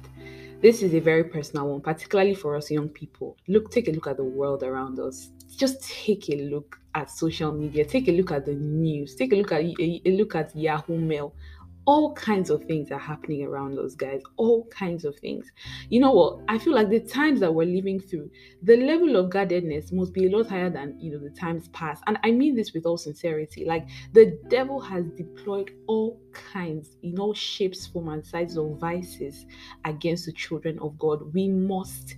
This 0.61 0.83
is 0.83 0.93
a 0.93 0.99
very 0.99 1.23
personal 1.23 1.69
one, 1.69 1.81
particularly 1.81 2.35
for 2.35 2.55
us 2.55 2.69
young 2.69 2.89
people. 2.89 3.35
Look, 3.47 3.71
take 3.71 3.87
a 3.87 3.91
look 3.91 4.05
at 4.07 4.17
the 4.17 4.23
world 4.23 4.61
around 4.61 4.99
us. 4.99 5.29
Just 5.55 5.83
take 5.83 6.29
a 6.29 6.35
look 6.49 6.79
at 6.93 7.09
social 7.09 7.51
media. 7.51 7.83
Take 7.85 8.07
a 8.07 8.11
look 8.11 8.31
at 8.31 8.45
the 8.45 8.53
news. 8.53 9.15
Take 9.15 9.33
a 9.33 9.35
look 9.35 9.51
at 9.51 9.61
a, 9.61 10.01
look 10.05 10.35
at 10.35 10.55
Yahoo 10.55 10.97
Mail 10.97 11.33
all 11.87 12.13
kinds 12.13 12.49
of 12.49 12.61
things 12.65 12.91
are 12.91 12.99
happening 12.99 13.45
around 13.45 13.73
those 13.75 13.95
guys 13.95 14.21
all 14.35 14.65
kinds 14.65 15.05
of 15.05 15.17
things. 15.19 15.49
You 15.89 16.01
know 16.01 16.11
what? 16.11 16.39
I 16.49 16.57
feel 16.57 16.73
like 16.73 16.89
the 16.89 16.99
times 16.99 17.39
that 17.39 17.53
we're 17.53 17.65
living 17.65 18.01
through 18.01 18.29
the 18.61 18.75
level 18.75 19.15
of 19.15 19.29
guardedness 19.29 19.93
must 19.93 20.13
be 20.13 20.27
a 20.27 20.29
lot 20.29 20.47
higher 20.47 20.69
than 20.69 20.99
you 20.99 21.13
know 21.13 21.19
the 21.19 21.29
times 21.29 21.69
past. 21.69 22.03
And 22.05 22.19
i 22.23 22.31
mean 22.31 22.55
this 22.55 22.73
with 22.73 22.85
all 22.85 22.97
sincerity. 22.97 23.63
Like 23.65 23.87
the 24.11 24.37
devil 24.49 24.81
has 24.81 25.05
deployed 25.11 25.71
all 25.87 26.21
kinds 26.33 26.97
in 27.03 27.17
all 27.19 27.33
shapes 27.33 27.87
forms 27.87 28.09
and 28.09 28.25
sizes 28.25 28.57
of 28.57 28.77
vices 28.79 29.45
against 29.85 30.25
the 30.25 30.33
children 30.33 30.77
of 30.79 30.99
god. 30.99 31.33
We 31.33 31.47
must 31.47 32.15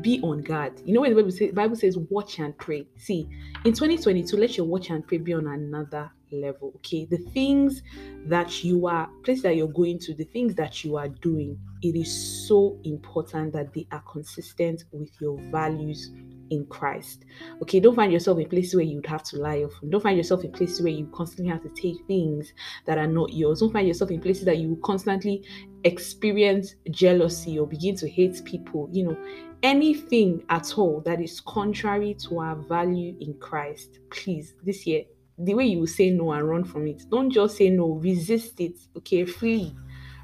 be 0.00 0.20
on 0.22 0.42
guard. 0.42 0.80
You 0.84 0.94
know 0.94 1.00
when 1.02 1.10
the 1.10 1.16
Bible 1.16 1.30
says, 1.30 1.52
Bible 1.52 1.76
says 1.76 1.98
watch 2.10 2.38
and 2.38 2.56
pray. 2.58 2.86
See, 2.96 3.28
in 3.64 3.72
2022, 3.72 4.36
let 4.36 4.56
your 4.56 4.66
watch 4.66 4.90
and 4.90 5.06
pray 5.06 5.18
be 5.18 5.34
on 5.34 5.46
another 5.46 6.10
level. 6.30 6.72
Okay. 6.76 7.04
The 7.04 7.18
things 7.18 7.82
that 8.26 8.64
you 8.64 8.86
are, 8.86 9.08
place 9.22 9.42
that 9.42 9.56
you're 9.56 9.68
going 9.68 9.98
to, 10.00 10.14
the 10.14 10.24
things 10.24 10.54
that 10.54 10.84
you 10.84 10.96
are 10.96 11.08
doing, 11.08 11.58
it 11.82 11.96
is 11.96 12.46
so 12.46 12.78
important 12.84 13.52
that 13.52 13.72
they 13.74 13.86
are 13.92 14.02
consistent 14.10 14.84
with 14.92 15.10
your 15.20 15.38
values 15.50 16.10
in 16.50 16.66
Christ. 16.66 17.24
Okay, 17.62 17.80
don't 17.80 17.96
find 17.96 18.12
yourself 18.12 18.38
in 18.38 18.48
places 18.48 18.74
where 18.74 18.84
you'd 18.84 19.06
have 19.06 19.22
to 19.24 19.38
lie 19.38 19.62
often. 19.62 19.90
Don't 19.90 20.02
find 20.02 20.18
yourself 20.18 20.44
in 20.44 20.52
places 20.52 20.82
where 20.82 20.92
you 20.92 21.06
constantly 21.06 21.50
have 21.50 21.62
to 21.62 21.70
take 21.70 21.96
things 22.06 22.52
that 22.84 22.98
are 22.98 23.06
not 23.06 23.32
yours. 23.32 23.60
Don't 23.60 23.72
find 23.72 23.88
yourself 23.88 24.10
in 24.10 24.20
places 24.20 24.44
that 24.44 24.58
you 24.58 24.78
constantly 24.84 25.44
experience 25.84 26.74
jealousy 26.90 27.58
or 27.58 27.66
begin 27.66 27.96
to 27.96 28.08
hate 28.08 28.44
people. 28.44 28.88
You 28.92 29.08
know, 29.08 29.16
anything 29.62 30.44
at 30.48 30.76
all 30.76 31.00
that 31.02 31.20
is 31.20 31.40
contrary 31.40 32.14
to 32.14 32.40
our 32.40 32.56
value 32.56 33.16
in 33.20 33.34
Christ, 33.34 34.00
please, 34.10 34.54
this 34.62 34.86
year, 34.86 35.04
the 35.38 35.54
way 35.54 35.64
you 35.64 35.86
say 35.86 36.10
no 36.10 36.32
and 36.32 36.48
run 36.48 36.64
from 36.64 36.86
it, 36.86 37.04
don't 37.10 37.30
just 37.30 37.56
say 37.56 37.70
no, 37.70 37.92
resist 37.94 38.60
it, 38.60 38.78
okay, 38.96 39.24
flee, 39.24 39.74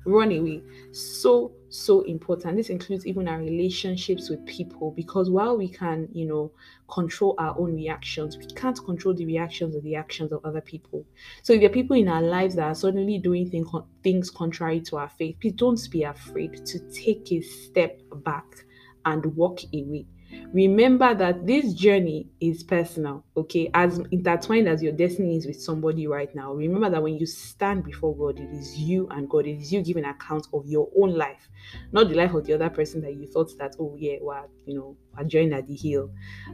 run 0.05 0.33
away. 0.33 0.63
So, 0.93 1.53
so 1.71 2.01
important. 2.03 2.57
This 2.57 2.71
includes 2.71 3.07
even 3.07 3.29
our 3.29 3.39
relationships 3.39 4.29
with 4.29 4.45
people 4.47 4.91
because 4.91 5.31
while 5.31 5.57
we 5.57 5.69
can, 5.69 6.09
you 6.13 6.27
know, 6.27 6.53
control 6.89 7.35
our 7.39 7.59
own 7.59 7.75
reactions, 7.75 8.37
we 8.37 8.47
can't 8.47 8.79
control 8.85 9.15
the 9.15 9.27
reactions 9.27 9.77
or 9.77 9.81
the 9.81 9.95
actions 9.95 10.33
of 10.33 10.45
other 10.45 10.61
people. 10.61 11.05
So, 11.43 11.53
if 11.53 11.61
there 11.61 11.71
are 11.71 11.73
people 11.73 11.97
in 11.97 12.09
our 12.09 12.23
lives 12.23 12.55
that 12.57 12.65
are 12.65 12.75
suddenly 12.75 13.19
doing 13.19 13.51
thing, 13.51 13.67
things 14.03 14.31
contrary 14.31 14.81
to 14.83 14.97
our 14.97 15.09
faith, 15.09 15.37
please 15.41 15.55
don't 15.55 15.81
be 15.91 16.05
afraid 16.05 16.65
to 16.67 16.79
take 16.91 17.31
a 17.33 17.41
step 17.41 18.01
back 18.25 18.65
and 19.09 19.25
walk 19.37 19.61
away. 19.75 20.07
Remember 20.53 21.15
that 21.15 21.47
this 21.47 21.73
journey 21.73 22.29
is 22.41 22.63
personal, 22.63 23.25
okay? 23.35 23.71
As 23.73 23.99
intertwined 24.11 24.69
as 24.69 24.83
your 24.83 24.93
destiny 24.93 25.39
is 25.39 25.47
with 25.47 25.61
somebody 25.61 26.07
right 26.07 26.35
now, 26.35 26.53
remember 26.53 26.91
that 26.91 27.03
when 27.03 27.17
you 27.17 27.25
stand 27.25 27.85
before 27.85 28.15
God, 28.15 28.39
it 28.39 28.51
is 28.51 28.77
you 28.77 29.09
and 29.11 29.29
God, 29.29 29.47
it 29.47 29.59
is 29.59 29.73
you 29.73 29.83
giving 29.83 30.05
account 30.05 30.47
of 30.53 30.67
your 30.67 30.91
own 30.99 31.17
life, 31.17 31.49
not 31.93 32.11
the 32.11 32.15
life 32.15 32.35
of 32.35 32.45
the 32.45 32.53
other 32.53 32.69
person 32.69 33.01
that 33.01 33.15
you 33.15 33.27
thought 33.27 33.57
that, 33.59 33.77
oh, 33.81 33.97
yeah, 33.99 34.17
well, 34.21 34.51
you 34.67 34.75
know, 34.75 34.97
I 35.17 35.25
joined 35.25 35.55
at 35.55 35.67
the 35.67 35.75
hill 35.75 36.11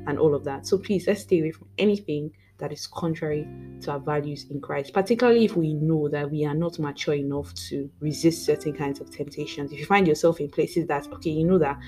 and 0.07 0.21
all 0.21 0.37
of 0.37 0.45
that. 0.45 0.67
So 0.67 0.79
please, 0.79 1.09
let's 1.09 1.23
stay 1.23 1.41
away 1.41 1.51
from 1.51 1.69
anything 1.77 2.31
that 2.59 2.73
is 2.73 2.87
contrary 2.87 3.49
to 3.81 3.93
our 3.93 3.99
values 3.99 4.47
in 4.51 4.61
Christ, 4.61 4.93
particularly 4.93 5.45
if 5.45 5.57
we 5.57 5.75
know 5.75 6.09
that 6.09 6.31
we 6.31 6.45
are 6.45 6.55
not 6.55 6.79
mature 6.79 7.15
enough 7.15 7.53
to 7.69 7.91
resist 8.01 8.47
certain 8.47 8.73
kinds 8.73 9.01
of 9.01 9.11
temptations. 9.11 9.73
If 9.73 9.81
you 9.81 9.87
find 9.87 10.07
yourself 10.07 10.41
in 10.41 10.49
places 10.49 10.87
that, 10.87 11.07
okay, 11.15 11.31
you 11.31 11.45
know 11.45 11.59
that, 11.59 11.79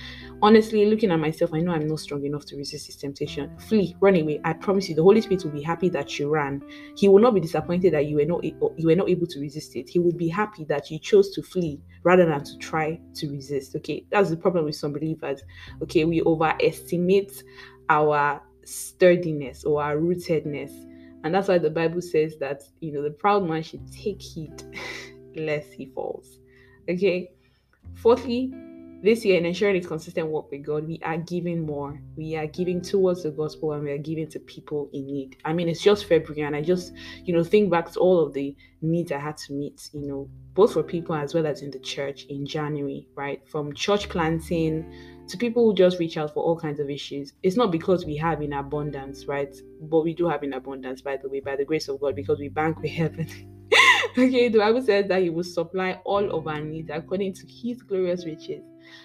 honestly, 0.42 0.86
looking 0.86 1.10
at 1.10 1.20
myself, 1.20 1.54
I 1.54 1.60
know 1.60 1.72
I'm 1.72 1.86
not 1.86 2.00
strong 2.00 2.24
enough 2.24 2.44
to 2.46 2.56
resist 2.56 2.86
this 2.86 2.96
temptation. 2.96 3.56
Flee, 3.58 3.96
run 4.00 4.16
away. 4.16 4.40
I 4.44 4.54
promise 4.54 4.88
you, 4.88 4.96
the 4.96 5.02
Holy 5.02 5.20
Spirit 5.20 5.44
will 5.44 5.52
be 5.52 5.62
happy 5.62 5.88
that 5.90 6.18
you 6.18 6.28
ran. 6.28 6.62
He 6.96 7.08
will 7.08 7.20
not 7.20 7.34
be 7.34 7.40
disappointed 7.40 7.92
that 7.92 8.06
you 8.06 8.16
were 8.16 8.24
not 8.24 8.44
you 8.44 8.86
were 8.86 8.96
not 8.96 9.08
able 9.08 9.26
to 9.26 9.40
resist 9.40 9.76
it. 9.76 9.88
He 9.88 9.98
would 9.98 10.16
be 10.16 10.28
happy 10.28 10.64
that 10.64 10.90
you 10.90 10.98
chose 10.98 11.30
to 11.30 11.42
flee 11.42 11.80
rather 12.02 12.26
than 12.26 12.42
to 12.44 12.58
try 12.58 13.00
to 13.14 13.30
resist. 13.30 13.76
Okay, 13.76 14.04
that's 14.10 14.30
the 14.30 14.36
problem 14.36 14.64
with 14.64 14.74
some 14.74 14.92
believers. 14.92 15.42
Okay, 15.82 16.04
we 16.04 16.22
overestimate 16.22 17.42
our 17.88 18.42
sturdiness 18.66 19.64
or 19.64 19.82
our 19.82 19.96
rootedness. 19.96 20.72
And 21.24 21.34
that's 21.34 21.48
why 21.48 21.58
the 21.58 21.70
Bible 21.70 22.02
says 22.02 22.38
that, 22.38 22.62
you 22.80 22.92
know, 22.92 23.02
the 23.02 23.10
proud 23.10 23.48
man 23.48 23.62
should 23.62 23.90
take 23.92 24.20
heed 24.22 24.62
lest 25.36 25.72
he 25.72 25.86
falls. 25.86 26.38
Okay. 26.88 27.30
Fourthly, 27.94 28.52
this 29.06 29.24
year 29.24 29.38
in 29.38 29.46
ensuring 29.46 29.76
it's 29.76 29.86
consistent 29.86 30.28
work 30.28 30.50
with 30.50 30.64
God, 30.64 30.86
we 30.86 30.98
are 31.02 31.16
giving 31.16 31.64
more. 31.64 32.00
We 32.16 32.36
are 32.36 32.46
giving 32.46 32.80
towards 32.82 33.22
the 33.22 33.30
gospel 33.30 33.72
and 33.72 33.84
we 33.84 33.92
are 33.92 33.98
giving 33.98 34.28
to 34.30 34.40
people 34.40 34.90
in 34.92 35.06
need. 35.06 35.36
I 35.44 35.52
mean, 35.52 35.68
it's 35.68 35.80
just 35.80 36.06
February, 36.06 36.42
and 36.42 36.56
I 36.56 36.60
just, 36.60 36.92
you 37.24 37.32
know, 37.32 37.44
think 37.44 37.70
back 37.70 37.90
to 37.92 38.00
all 38.00 38.20
of 38.20 38.34
the 38.34 38.54
needs 38.82 39.12
I 39.12 39.18
had 39.18 39.36
to 39.38 39.52
meet, 39.52 39.88
you 39.94 40.06
know, 40.06 40.28
both 40.54 40.72
for 40.72 40.82
people 40.82 41.14
as 41.14 41.34
well 41.34 41.46
as 41.46 41.62
in 41.62 41.70
the 41.70 41.78
church 41.78 42.24
in 42.24 42.44
January, 42.46 43.08
right? 43.14 43.46
From 43.48 43.72
church 43.72 44.08
planting 44.08 44.92
to 45.28 45.36
people 45.36 45.64
who 45.64 45.74
just 45.74 45.98
reach 45.98 46.16
out 46.16 46.34
for 46.34 46.42
all 46.42 46.58
kinds 46.58 46.80
of 46.80 46.90
issues. 46.90 47.32
It's 47.42 47.56
not 47.56 47.72
because 47.72 48.04
we 48.04 48.16
have 48.16 48.42
in 48.42 48.52
abundance, 48.52 49.26
right? 49.26 49.54
But 49.80 50.02
we 50.02 50.14
do 50.14 50.28
have 50.28 50.42
in 50.42 50.52
abundance, 50.52 51.00
by 51.00 51.16
the 51.16 51.28
way, 51.28 51.40
by 51.40 51.56
the 51.56 51.64
grace 51.64 51.88
of 51.88 52.00
God, 52.00 52.14
because 52.16 52.38
we 52.38 52.48
bank 52.48 52.80
with 52.80 52.90
heaven. 53.02 53.55
Okay, 54.18 54.48
the 54.48 54.58
Bible 54.58 54.82
says 54.82 55.06
that 55.08 55.22
He 55.22 55.30
will 55.30 55.44
supply 55.44 56.00
all 56.04 56.30
of 56.36 56.46
our 56.46 56.60
needs 56.60 56.90
according 56.92 57.34
to 57.34 57.46
His 57.46 57.82
glorious 57.82 58.24
riches. 58.24 58.62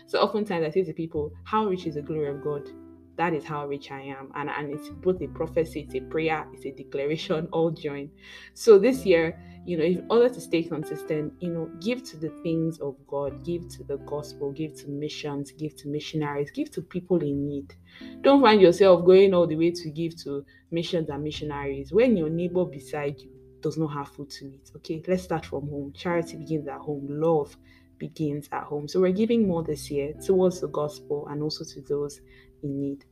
So 0.07 0.19
oftentimes 0.19 0.65
I 0.65 0.71
say 0.71 0.83
to 0.83 0.93
people, 0.93 1.31
How 1.43 1.65
rich 1.65 1.85
is 1.85 1.95
the 1.95 2.01
glory 2.01 2.29
of 2.29 2.43
God? 2.43 2.69
That 3.17 3.33
is 3.33 3.43
how 3.43 3.67
rich 3.67 3.91
I 3.91 4.01
am. 4.01 4.31
And, 4.35 4.49
and 4.49 4.73
it's 4.73 4.89
both 4.89 5.21
a 5.21 5.27
prophecy, 5.27 5.81
it's 5.81 5.95
a 5.95 5.99
prayer, 5.99 6.47
it's 6.53 6.65
a 6.65 6.71
declaration, 6.71 7.47
all 7.51 7.69
joined. 7.69 8.09
So 8.53 8.79
this 8.79 9.05
year, 9.05 9.37
you 9.65 9.77
know, 9.77 9.83
in 9.83 10.07
order 10.09 10.29
to 10.29 10.41
stay 10.41 10.63
consistent, 10.63 11.33
you 11.39 11.49
know, 11.51 11.69
give 11.81 12.03
to 12.03 12.17
the 12.17 12.29
things 12.41 12.79
of 12.79 12.95
God, 13.05 13.43
give 13.45 13.67
to 13.69 13.83
the 13.83 13.97
gospel, 13.97 14.51
give 14.51 14.73
to 14.81 14.87
missions, 14.87 15.51
give 15.51 15.75
to 15.77 15.87
missionaries, 15.89 16.49
give 16.51 16.71
to 16.71 16.81
people 16.81 17.21
in 17.21 17.47
need. 17.47 17.75
Don't 18.21 18.41
find 18.41 18.61
yourself 18.61 19.05
going 19.05 19.33
all 19.33 19.45
the 19.45 19.57
way 19.57 19.71
to 19.71 19.89
give 19.91 20.15
to 20.23 20.43
missions 20.71 21.09
and 21.09 21.23
missionaries 21.23 21.91
when 21.91 22.17
your 22.17 22.29
neighbor 22.29 22.65
beside 22.65 23.19
you 23.19 23.40
does 23.61 23.77
not 23.77 23.89
have 23.89 24.09
food 24.09 24.29
to 24.31 24.45
eat. 24.45 24.71
Okay, 24.77 25.01
let's 25.07 25.23
start 25.23 25.45
from 25.45 25.69
home. 25.69 25.93
Charity 25.95 26.37
begins 26.37 26.67
at 26.67 26.79
home, 26.79 27.07
love 27.09 27.55
begins 27.97 28.49
at 28.51 28.63
home. 28.63 28.87
So 28.87 29.01
we're 29.01 29.11
giving 29.11 29.47
more 29.47 29.63
this 29.63 29.91
year 29.91 30.13
towards 30.25 30.61
the 30.61 30.67
gospel 30.67 31.27
and 31.29 31.41
also 31.43 31.63
to 31.63 31.81
those 31.81 32.21
in 32.63 32.79
need 32.79 33.05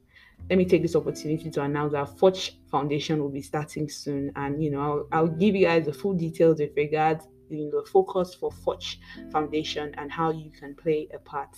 let 0.50 0.58
me 0.58 0.66
take 0.66 0.82
this 0.82 0.96
opportunity 0.96 1.50
to 1.52 1.62
announce 1.62 1.94
that 1.94 2.18
Forge 2.18 2.58
Foundation 2.72 3.22
will 3.22 3.30
be 3.30 3.42
starting 3.42 3.90
soon. 3.90 4.32
And, 4.36 4.64
you 4.64 4.72
know, 4.72 4.82
I'll, 4.82 5.08
I'll 5.12 5.28
give 5.28 5.56
you 5.56 5.66
guys 5.66 5.86
the 5.86 5.94
full 5.94 6.14
details 6.14 6.60
with 6.60 6.72
regards 6.76 7.26
to 7.50 7.72
the 7.72 7.84
focus 7.92 8.34
for 8.34 8.52
Forge 8.52 9.00
Foundation 9.32 9.94
and 9.98 10.12
how 10.12 10.32
you 10.32 10.52
can 10.52 10.76
play 10.76 11.08
a 11.14 11.20
part 11.20 11.56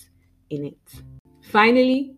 in 0.50 0.66
it. 0.66 1.04
Finally, 1.42 2.16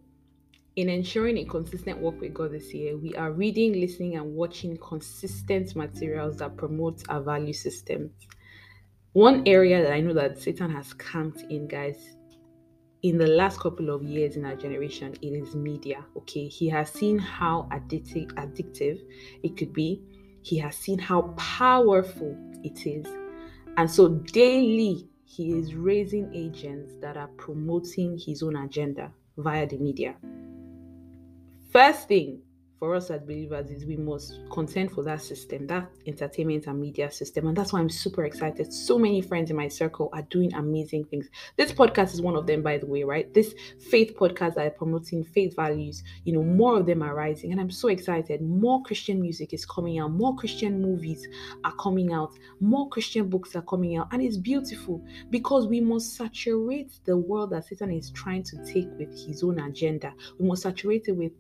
in 0.76 0.90
ensuring 0.90 1.38
a 1.38 1.46
consistent 1.46 2.00
work 2.00 2.20
with 2.20 2.34
God 2.34 2.52
this 2.52 2.74
year, 2.74 2.98
we 2.98 3.14
are 3.16 3.32
reading, 3.32 3.74
listening, 3.74 4.16
and 4.16 4.34
watching 4.34 4.78
consistent 4.78 5.76
materials 5.76 6.38
that 6.38 6.58
promote 6.58 7.04
our 7.10 7.22
value 7.22 7.54
systems. 7.54 8.12
One 9.14 9.44
area 9.46 9.84
that 9.84 9.94
I 9.94 10.02
know 10.02 10.14
that 10.16 10.40
Satan 10.40 10.72
has 10.72 10.94
camped 10.94 11.42
in, 11.52 11.68
guys, 11.68 12.16
in 13.04 13.20
the 13.20 13.28
last 13.28 13.60
couple 13.60 13.92
of 13.92 14.02
years 14.02 14.36
in 14.36 14.46
our 14.46 14.56
generation, 14.56 15.14
it 15.22 15.28
is 15.28 15.54
media. 15.54 16.06
Okay, 16.18 16.48
he 16.48 16.70
has 16.70 16.90
seen 16.90 17.20
how 17.20 17.70
addictive 17.72 19.00
it 19.44 19.58
could 19.58 19.74
be. 19.74 20.02
He 20.42 20.58
has 20.58 20.76
seen 20.76 20.98
how 20.98 21.34
powerful 21.38 22.36
it 22.64 22.88
is, 22.88 23.06
and 23.78 23.90
so 23.90 24.08
daily 24.08 25.08
he 25.26 25.52
is 25.52 25.76
raising 25.76 26.34
agents 26.34 26.94
that 27.02 27.16
are 27.18 27.30
promoting 27.38 28.18
his 28.18 28.42
own 28.42 28.56
agenda 28.56 29.12
via 29.38 29.68
the 29.68 29.78
media. 29.78 30.16
First 31.74 32.08
thing, 32.08 32.40
for 32.84 32.96
us 32.96 33.10
as 33.10 33.22
believers 33.22 33.72
is 33.72 33.86
we 33.86 33.96
must 33.96 34.42
contend 34.52 34.92
for 34.92 35.04
that 35.06 35.22
system, 35.22 35.66
that 35.68 35.90
entertainment 36.06 36.68
and 36.68 36.80
media 36.80 37.10
system. 37.10 37.48
And 37.48 37.58
that's 37.58 37.74
why 37.74 37.80
I'm 37.80 37.90
super 37.90 38.26
excited. 38.26 38.72
So 38.72 39.00
many 39.00 39.22
friends 39.22 39.50
in 39.50 39.56
my 39.56 39.70
circle 39.70 40.10
are 40.12 40.22
doing 40.24 40.54
amazing 40.54 41.06
things. 41.06 41.30
This 41.56 41.72
podcast 41.72 42.14
is 42.14 42.22
one 42.22 42.36
of 42.36 42.46
them, 42.46 42.62
by 42.62 42.78
the 42.78 42.86
way, 42.86 43.04
right? 43.04 43.34
This 43.34 43.56
faith 43.90 44.16
podcast 44.16 44.56
that 44.56 44.68
are 44.68 44.70
promoting 44.70 45.24
faith 45.24 45.56
values, 45.56 46.04
you 46.26 46.34
know, 46.34 46.44
more 46.44 46.78
of 46.78 46.86
them 46.86 47.02
are 47.02 47.16
rising. 47.16 47.54
And 47.54 47.62
I'm 47.62 47.72
so 47.72 47.88
excited. 47.88 48.42
More 48.42 48.84
Christian 48.84 49.22
music 49.22 49.54
is 49.54 49.66
coming 49.66 49.98
out, 49.98 50.12
more 50.12 50.36
Christian 50.36 50.82
movies 50.82 51.26
are 51.64 51.74
coming 51.80 52.12
out, 52.12 52.34
more 52.60 52.90
Christian 52.90 53.30
books 53.30 53.56
are 53.56 53.62
coming 53.64 53.96
out. 53.96 54.10
And 54.12 54.22
it's 54.22 54.38
beautiful 54.38 55.04
because 55.30 55.68
we 55.68 55.80
must 55.80 56.18
saturate 56.18 57.00
the 57.06 57.16
world 57.16 57.52
that 57.52 57.66
Satan 57.66 57.92
is 57.92 58.12
trying 58.12 58.44
to 58.44 58.58
take 58.66 58.90
with 59.00 59.18
his 59.26 59.42
own 59.42 59.60
agenda. 59.60 60.14
We 60.38 60.48
must 60.48 60.64
saturate 60.64 61.08
it 61.08 61.14
with 61.14 61.32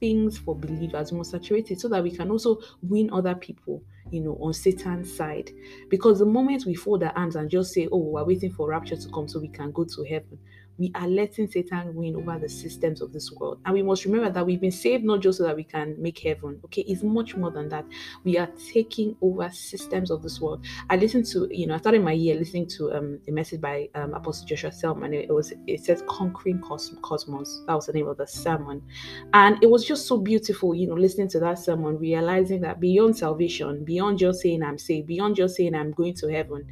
things 0.00 0.38
for 0.38 0.54
believers, 0.54 1.12
we 1.12 1.18
must 1.18 1.30
saturate 1.30 1.70
it 1.70 1.80
so 1.80 1.88
that 1.88 2.02
we 2.02 2.10
can 2.10 2.30
also 2.30 2.60
win 2.82 3.10
other 3.12 3.34
people, 3.34 3.82
you 4.10 4.20
know, 4.20 4.36
on 4.40 4.52
Satan's 4.52 5.14
side. 5.14 5.50
Because 5.88 6.18
the 6.18 6.26
moment 6.26 6.66
we 6.66 6.74
fold 6.74 7.02
our 7.02 7.12
hands 7.14 7.36
and 7.36 7.50
just 7.50 7.72
say, 7.72 7.88
oh, 7.90 7.98
we're 7.98 8.24
waiting 8.24 8.52
for 8.52 8.68
rapture 8.68 8.96
to 8.96 9.08
come 9.10 9.28
so 9.28 9.40
we 9.40 9.48
can 9.48 9.72
go 9.72 9.84
to 9.84 10.04
heaven, 10.04 10.38
we 10.78 10.92
are 10.94 11.08
letting 11.08 11.50
Satan 11.50 11.94
win 11.94 12.16
over 12.16 12.38
the 12.38 12.48
systems 12.48 13.00
of 13.00 13.12
this 13.12 13.32
world. 13.32 13.60
And 13.64 13.74
we 13.74 13.82
must 13.82 14.04
remember 14.04 14.30
that 14.30 14.44
we've 14.44 14.60
been 14.60 14.70
saved 14.72 15.04
not 15.04 15.20
just 15.20 15.38
so 15.38 15.44
that 15.44 15.56
we 15.56 15.64
can 15.64 15.94
make 16.00 16.18
heaven. 16.18 16.60
Okay, 16.64 16.82
it's 16.82 17.02
much 17.02 17.36
more 17.36 17.50
than 17.50 17.68
that. 17.70 17.86
We 18.24 18.38
are 18.38 18.48
taking 18.72 19.16
over 19.20 19.48
systems 19.50 20.10
of 20.10 20.22
this 20.22 20.40
world. 20.40 20.64
I 20.90 20.96
listened 20.96 21.26
to, 21.26 21.48
you 21.50 21.66
know, 21.66 21.74
I 21.74 21.78
started 21.78 22.02
my 22.02 22.12
year 22.12 22.34
listening 22.34 22.66
to 22.68 22.92
um, 22.92 23.20
a 23.26 23.30
message 23.30 23.60
by 23.60 23.88
um, 23.94 24.14
Apostle 24.14 24.46
Joshua 24.46 24.72
Selman. 24.72 25.14
It 25.14 25.32
was 25.32 25.52
it 25.66 25.84
says 25.84 26.02
conquering 26.08 26.60
cosmos. 26.60 27.62
That 27.66 27.74
was 27.74 27.86
the 27.86 27.92
name 27.92 28.08
of 28.08 28.16
the 28.18 28.26
sermon, 28.26 28.82
and 29.32 29.62
it 29.62 29.70
was 29.70 29.84
just 29.84 30.06
so 30.06 30.18
beautiful. 30.18 30.74
You 30.74 30.88
know, 30.88 30.94
listening 30.94 31.28
to 31.28 31.40
that 31.40 31.58
sermon, 31.58 31.98
realizing 31.98 32.60
that 32.62 32.80
beyond 32.80 33.16
salvation, 33.16 33.84
beyond 33.84 34.18
just 34.18 34.40
saying 34.40 34.62
I'm 34.62 34.78
saved, 34.78 35.06
beyond 35.06 35.36
just 35.36 35.56
saying 35.56 35.74
I'm 35.74 35.92
going 35.92 36.14
to 36.14 36.28
heaven, 36.28 36.66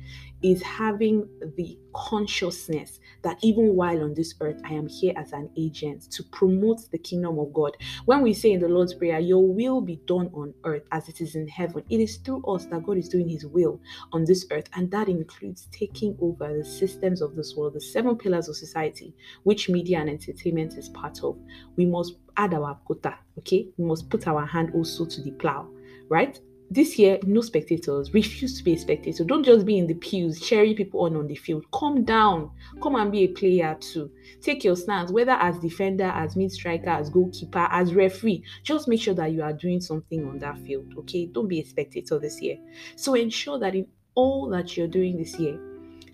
is 0.45 0.63
having 0.63 1.27
the 1.57 1.79
consciousness 1.95 3.01
that 3.23 3.39
even 3.43 3.75
while 3.75 4.03
on 4.03 4.13
this 4.13 4.35
earth, 4.43 4.61
I 4.63 4.75
am 4.75 4.87
here 4.87 5.15
as 5.17 5.33
an 5.33 5.49
agent 5.57 6.11
to 6.13 6.23
promote 6.25 6.91
the 6.91 6.99
kingdom 6.99 7.39
of 7.39 7.55
God. 7.55 7.75
When 8.05 8.21
we 8.21 8.35
say 8.35 8.53
in 8.53 8.61
the 8.61 8.69
Lord's 8.69 8.93
Prayer, 8.93 9.19
Your 9.19 9.43
will 9.43 9.81
be 9.81 9.97
done 10.07 10.31
on 10.35 10.53
earth 10.65 10.83
as 10.93 11.09
it 11.09 11.23
is 11.23 11.35
in 11.35 11.49
heaven, 11.49 11.83
it 11.89 11.99
is 11.99 12.19
through 12.19 12.45
us 12.45 12.67
that 12.67 12.85
God 12.85 12.99
is 12.99 13.09
doing 13.09 13.27
His 13.27 13.47
will 13.47 13.81
on 14.13 14.27
this 14.27 14.45
earth, 14.51 14.69
and 14.75 14.91
that 14.91 15.09
includes 15.09 15.67
taking 15.73 16.15
over 16.21 16.55
the 16.55 16.65
systems 16.65 17.23
of 17.23 17.37
this 17.37 17.55
world, 17.57 17.73
the 17.73 17.81
seven 17.81 18.15
pillars 18.15 18.51
of 18.51 18.57
society, 18.57 19.15
which 19.45 19.71
media 19.71 19.99
and 19.99 20.11
entertainment 20.11 20.77
is 20.77 20.91
part 20.91 21.25
of. 21.25 21.39
We 21.77 21.87
must 21.87 22.17
add 22.37 22.53
our 22.53 22.75
quota, 22.85 23.17
okay? 23.39 23.69
We 23.79 23.87
must 23.87 24.11
put 24.11 24.27
our 24.27 24.45
hand 24.45 24.73
also 24.75 25.07
to 25.07 25.23
the 25.23 25.31
plow, 25.31 25.71
right? 26.11 26.39
This 26.75 26.99
year, 26.99 27.19
no 27.25 27.41
spectators. 27.41 28.13
Refuse 28.13 28.59
to 28.59 28.65
be 28.65 28.75
a 28.75 28.79
spectator. 28.79 29.25
Don't 29.25 29.45
just 29.45 29.65
be 29.65 29.79
in 29.79 29.87
the 29.87 29.95
pews 29.95 30.41
cheering 30.41 30.75
people 30.75 31.03
on 31.03 31.17
on 31.17 31.29
the 31.29 31.37
field. 31.37 31.65
Come 31.73 32.05
down. 32.05 32.51
Come 32.83 32.97
and 32.97 33.13
be 33.13 33.23
a 33.23 33.29
player 33.29 33.77
too. 33.81 34.11
Take 34.43 34.65
your 34.65 34.75
stance, 34.75 35.13
whether 35.13 35.33
as 35.33 35.59
defender, 35.61 36.11
as 36.13 36.35
mid 36.35 36.51
striker, 36.51 36.91
as 36.91 37.11
goalkeeper, 37.11 37.69
as 37.71 37.95
referee. 37.95 38.43
Just 38.65 38.89
make 38.89 39.01
sure 39.01 39.15
that 39.15 39.31
you 39.31 39.43
are 39.43 39.53
doing 39.53 39.81
something 39.81 40.27
on 40.27 40.39
that 40.41 40.59
field. 40.59 40.93
Okay, 40.99 41.27
don't 41.27 41.49
be 41.49 41.61
a 41.61 41.65
spectator 41.65 42.19
this 42.19 42.41
year. 42.43 42.59
So 42.97 43.15
ensure 43.15 43.59
that 43.61 43.77
in 43.77 43.87
all 44.17 44.49
that 44.51 44.77
you're 44.77 44.89
doing 44.89 45.17
this 45.17 45.39
year, 45.39 45.59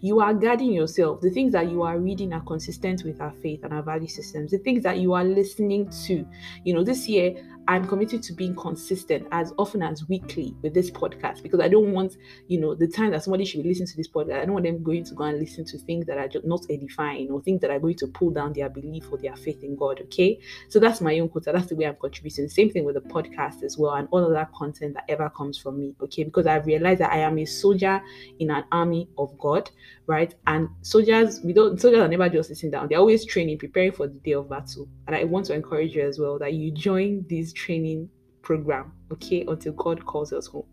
you 0.03 0.21
are 0.21 0.33
guarding 0.33 0.73
yourself. 0.73 1.21
The 1.21 1.31
things 1.31 1.53
that 1.53 1.71
you 1.71 1.83
are 1.83 1.99
reading 1.99 2.33
are 2.33 2.41
consistent 2.41 3.05
with 3.05 3.21
our 3.21 3.33
faith 3.43 3.61
and 3.65 3.73
our 3.73 3.83
value 3.83 4.09
systems. 4.09 4.51
The 4.51 4.59
things 4.59 4.83
that 4.83 4.99
you 4.99 5.13
are 5.13 5.25
listening 5.25 5.91
to. 6.07 6.27
You 6.65 6.75
know, 6.75 6.85
this 6.85 7.07
year 7.07 7.37
I'm 7.71 7.87
committed 7.87 8.25
to 8.25 8.33
being 8.33 8.57
consistent 8.57 9.29
as 9.31 9.53
often 9.57 9.81
as 9.81 10.09
weekly 10.09 10.57
with 10.61 10.75
this 10.75 10.91
podcast 10.91 11.41
because 11.41 11.61
I 11.61 11.69
don't 11.69 11.93
want, 11.93 12.17
you 12.49 12.59
know, 12.59 12.75
the 12.75 12.89
time 12.89 13.13
that 13.13 13.23
somebody 13.23 13.45
should 13.45 13.63
be 13.63 13.69
listening 13.69 13.87
to 13.87 13.97
this 13.97 14.09
podcast, 14.09 14.41
I 14.41 14.45
don't 14.45 14.55
want 14.55 14.65
them 14.65 14.83
going 14.83 15.05
to 15.05 15.15
go 15.15 15.23
and 15.23 15.39
listen 15.39 15.65
to 15.67 15.79
things 15.79 16.05
that 16.07 16.19
are 16.19 16.27
just 16.27 16.45
not 16.45 16.67
edifying 16.69 17.31
or 17.31 17.41
things 17.41 17.61
that 17.61 17.71
are 17.71 17.79
going 17.79 17.95
to 17.99 18.09
pull 18.09 18.31
down 18.31 18.55
their 18.55 18.69
belief 18.69 19.05
or 19.13 19.19
their 19.19 19.37
faith 19.37 19.63
in 19.63 19.77
God. 19.77 20.01
Okay. 20.01 20.41
So 20.67 20.81
that's 20.81 21.01
my 21.01 21.17
own 21.21 21.29
quota. 21.29 21.53
That's 21.53 21.67
the 21.67 21.77
way 21.77 21.87
I'm 21.87 21.95
contributing. 21.95 22.49
Same 22.49 22.71
thing 22.71 22.83
with 22.83 22.97
the 22.97 23.03
podcast 23.03 23.63
as 23.63 23.79
well 23.79 23.95
and 23.95 24.09
all 24.11 24.25
of 24.25 24.33
that 24.33 24.53
content 24.53 24.95
that 24.95 25.05
ever 25.09 25.31
comes 25.31 25.57
from 25.57 25.79
me. 25.79 25.95
Okay. 26.03 26.25
Because 26.25 26.49
I've 26.49 26.67
realized 26.67 27.03
that 27.03 27.13
I 27.13 27.19
am 27.19 27.39
a 27.39 27.45
soldier 27.45 28.03
in 28.41 28.51
an 28.51 28.65
army 28.73 29.09
of 29.17 29.39
God, 29.39 29.71
right? 30.09 30.35
And 30.49 30.71
soldiers, 30.83 31.41
we 31.45 31.53
don't 31.53 31.81
soldiers 31.81 32.01
are 32.01 32.09
never 32.09 32.29
just 32.29 32.49
sitting 32.49 32.73
down, 32.73 32.89
they're 32.89 32.99
always 32.99 33.25
training, 33.25 33.59
preparing 33.59 33.93
for 33.93 34.09
the 34.09 34.15
day 34.15 34.33
of 34.33 34.51
battle. 34.51 34.89
And 35.07 35.15
I 35.15 35.23
want 35.23 35.47
to 35.47 35.55
encourage 35.55 35.95
you 35.95 36.03
as 36.03 36.19
well 36.19 36.37
that 36.41 36.55
you 36.55 36.73
join 36.73 37.25
these 37.29 37.53
training 37.65 38.09
program, 38.43 38.93
okay, 39.13 39.45
until 39.47 39.73
God 39.75 40.05
calls 40.05 40.33
us 40.33 40.47
home. 40.47 40.67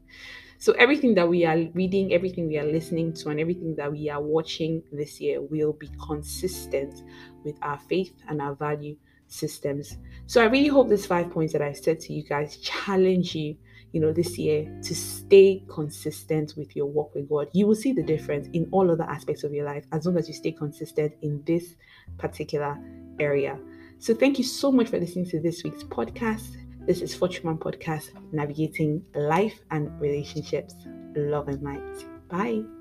So 0.59 0.73
everything 0.73 1.13
that 1.15 1.27
we 1.27 1.45
are 1.45 1.57
reading, 1.73 2.13
everything 2.13 2.47
we 2.47 2.57
are 2.57 2.65
listening 2.65 3.13
to, 3.13 3.29
and 3.29 3.39
everything 3.39 3.75
that 3.75 3.91
we 3.91 4.09
are 4.09 4.21
watching 4.21 4.81
this 4.91 5.21
year 5.21 5.41
will 5.41 5.73
be 5.73 5.89
consistent 6.07 7.03
with 7.43 7.55
our 7.61 7.77
faith 7.77 8.13
and 8.27 8.41
our 8.41 8.55
value 8.55 8.95
systems. 9.27 9.97
So 10.25 10.41
I 10.41 10.45
really 10.45 10.69
hope 10.69 10.89
these 10.89 11.05
five 11.05 11.29
points 11.29 11.53
that 11.53 11.61
I 11.61 11.73
said 11.73 11.99
to 12.01 12.13
you 12.13 12.23
guys 12.23 12.57
challenge 12.57 13.35
you, 13.35 13.55
you 13.91 13.99
know, 13.99 14.11
this 14.11 14.37
year 14.37 14.65
to 14.83 14.95
stay 14.95 15.63
consistent 15.69 16.53
with 16.57 16.75
your 16.75 16.87
walk 16.87 17.13
with 17.13 17.29
God. 17.29 17.49
You 17.53 17.67
will 17.67 17.75
see 17.75 17.93
the 17.93 18.03
difference 18.03 18.47
in 18.53 18.67
all 18.71 18.89
other 18.89 19.03
aspects 19.03 19.43
of 19.43 19.53
your 19.53 19.65
life 19.65 19.85
as 19.91 20.05
long 20.05 20.17
as 20.17 20.27
you 20.27 20.33
stay 20.33 20.53
consistent 20.53 21.13
in 21.21 21.43
this 21.45 21.75
particular 22.17 22.79
area. 23.19 23.59
So 23.99 24.15
thank 24.15 24.37
you 24.37 24.43
so 24.43 24.71
much 24.71 24.87
for 24.87 24.99
listening 24.99 25.29
to 25.29 25.39
this 25.39 25.63
week's 25.63 25.83
podcast. 25.83 26.55
This 26.87 27.01
is 27.01 27.13
Fortune 27.13 27.57
Podcast, 27.57 28.11
navigating 28.31 29.03
life 29.13 29.59
and 29.71 29.91
relationships. 29.99 30.73
Love 31.17 31.49
and 31.49 31.61
light. 31.61 32.05
Bye. 32.29 32.76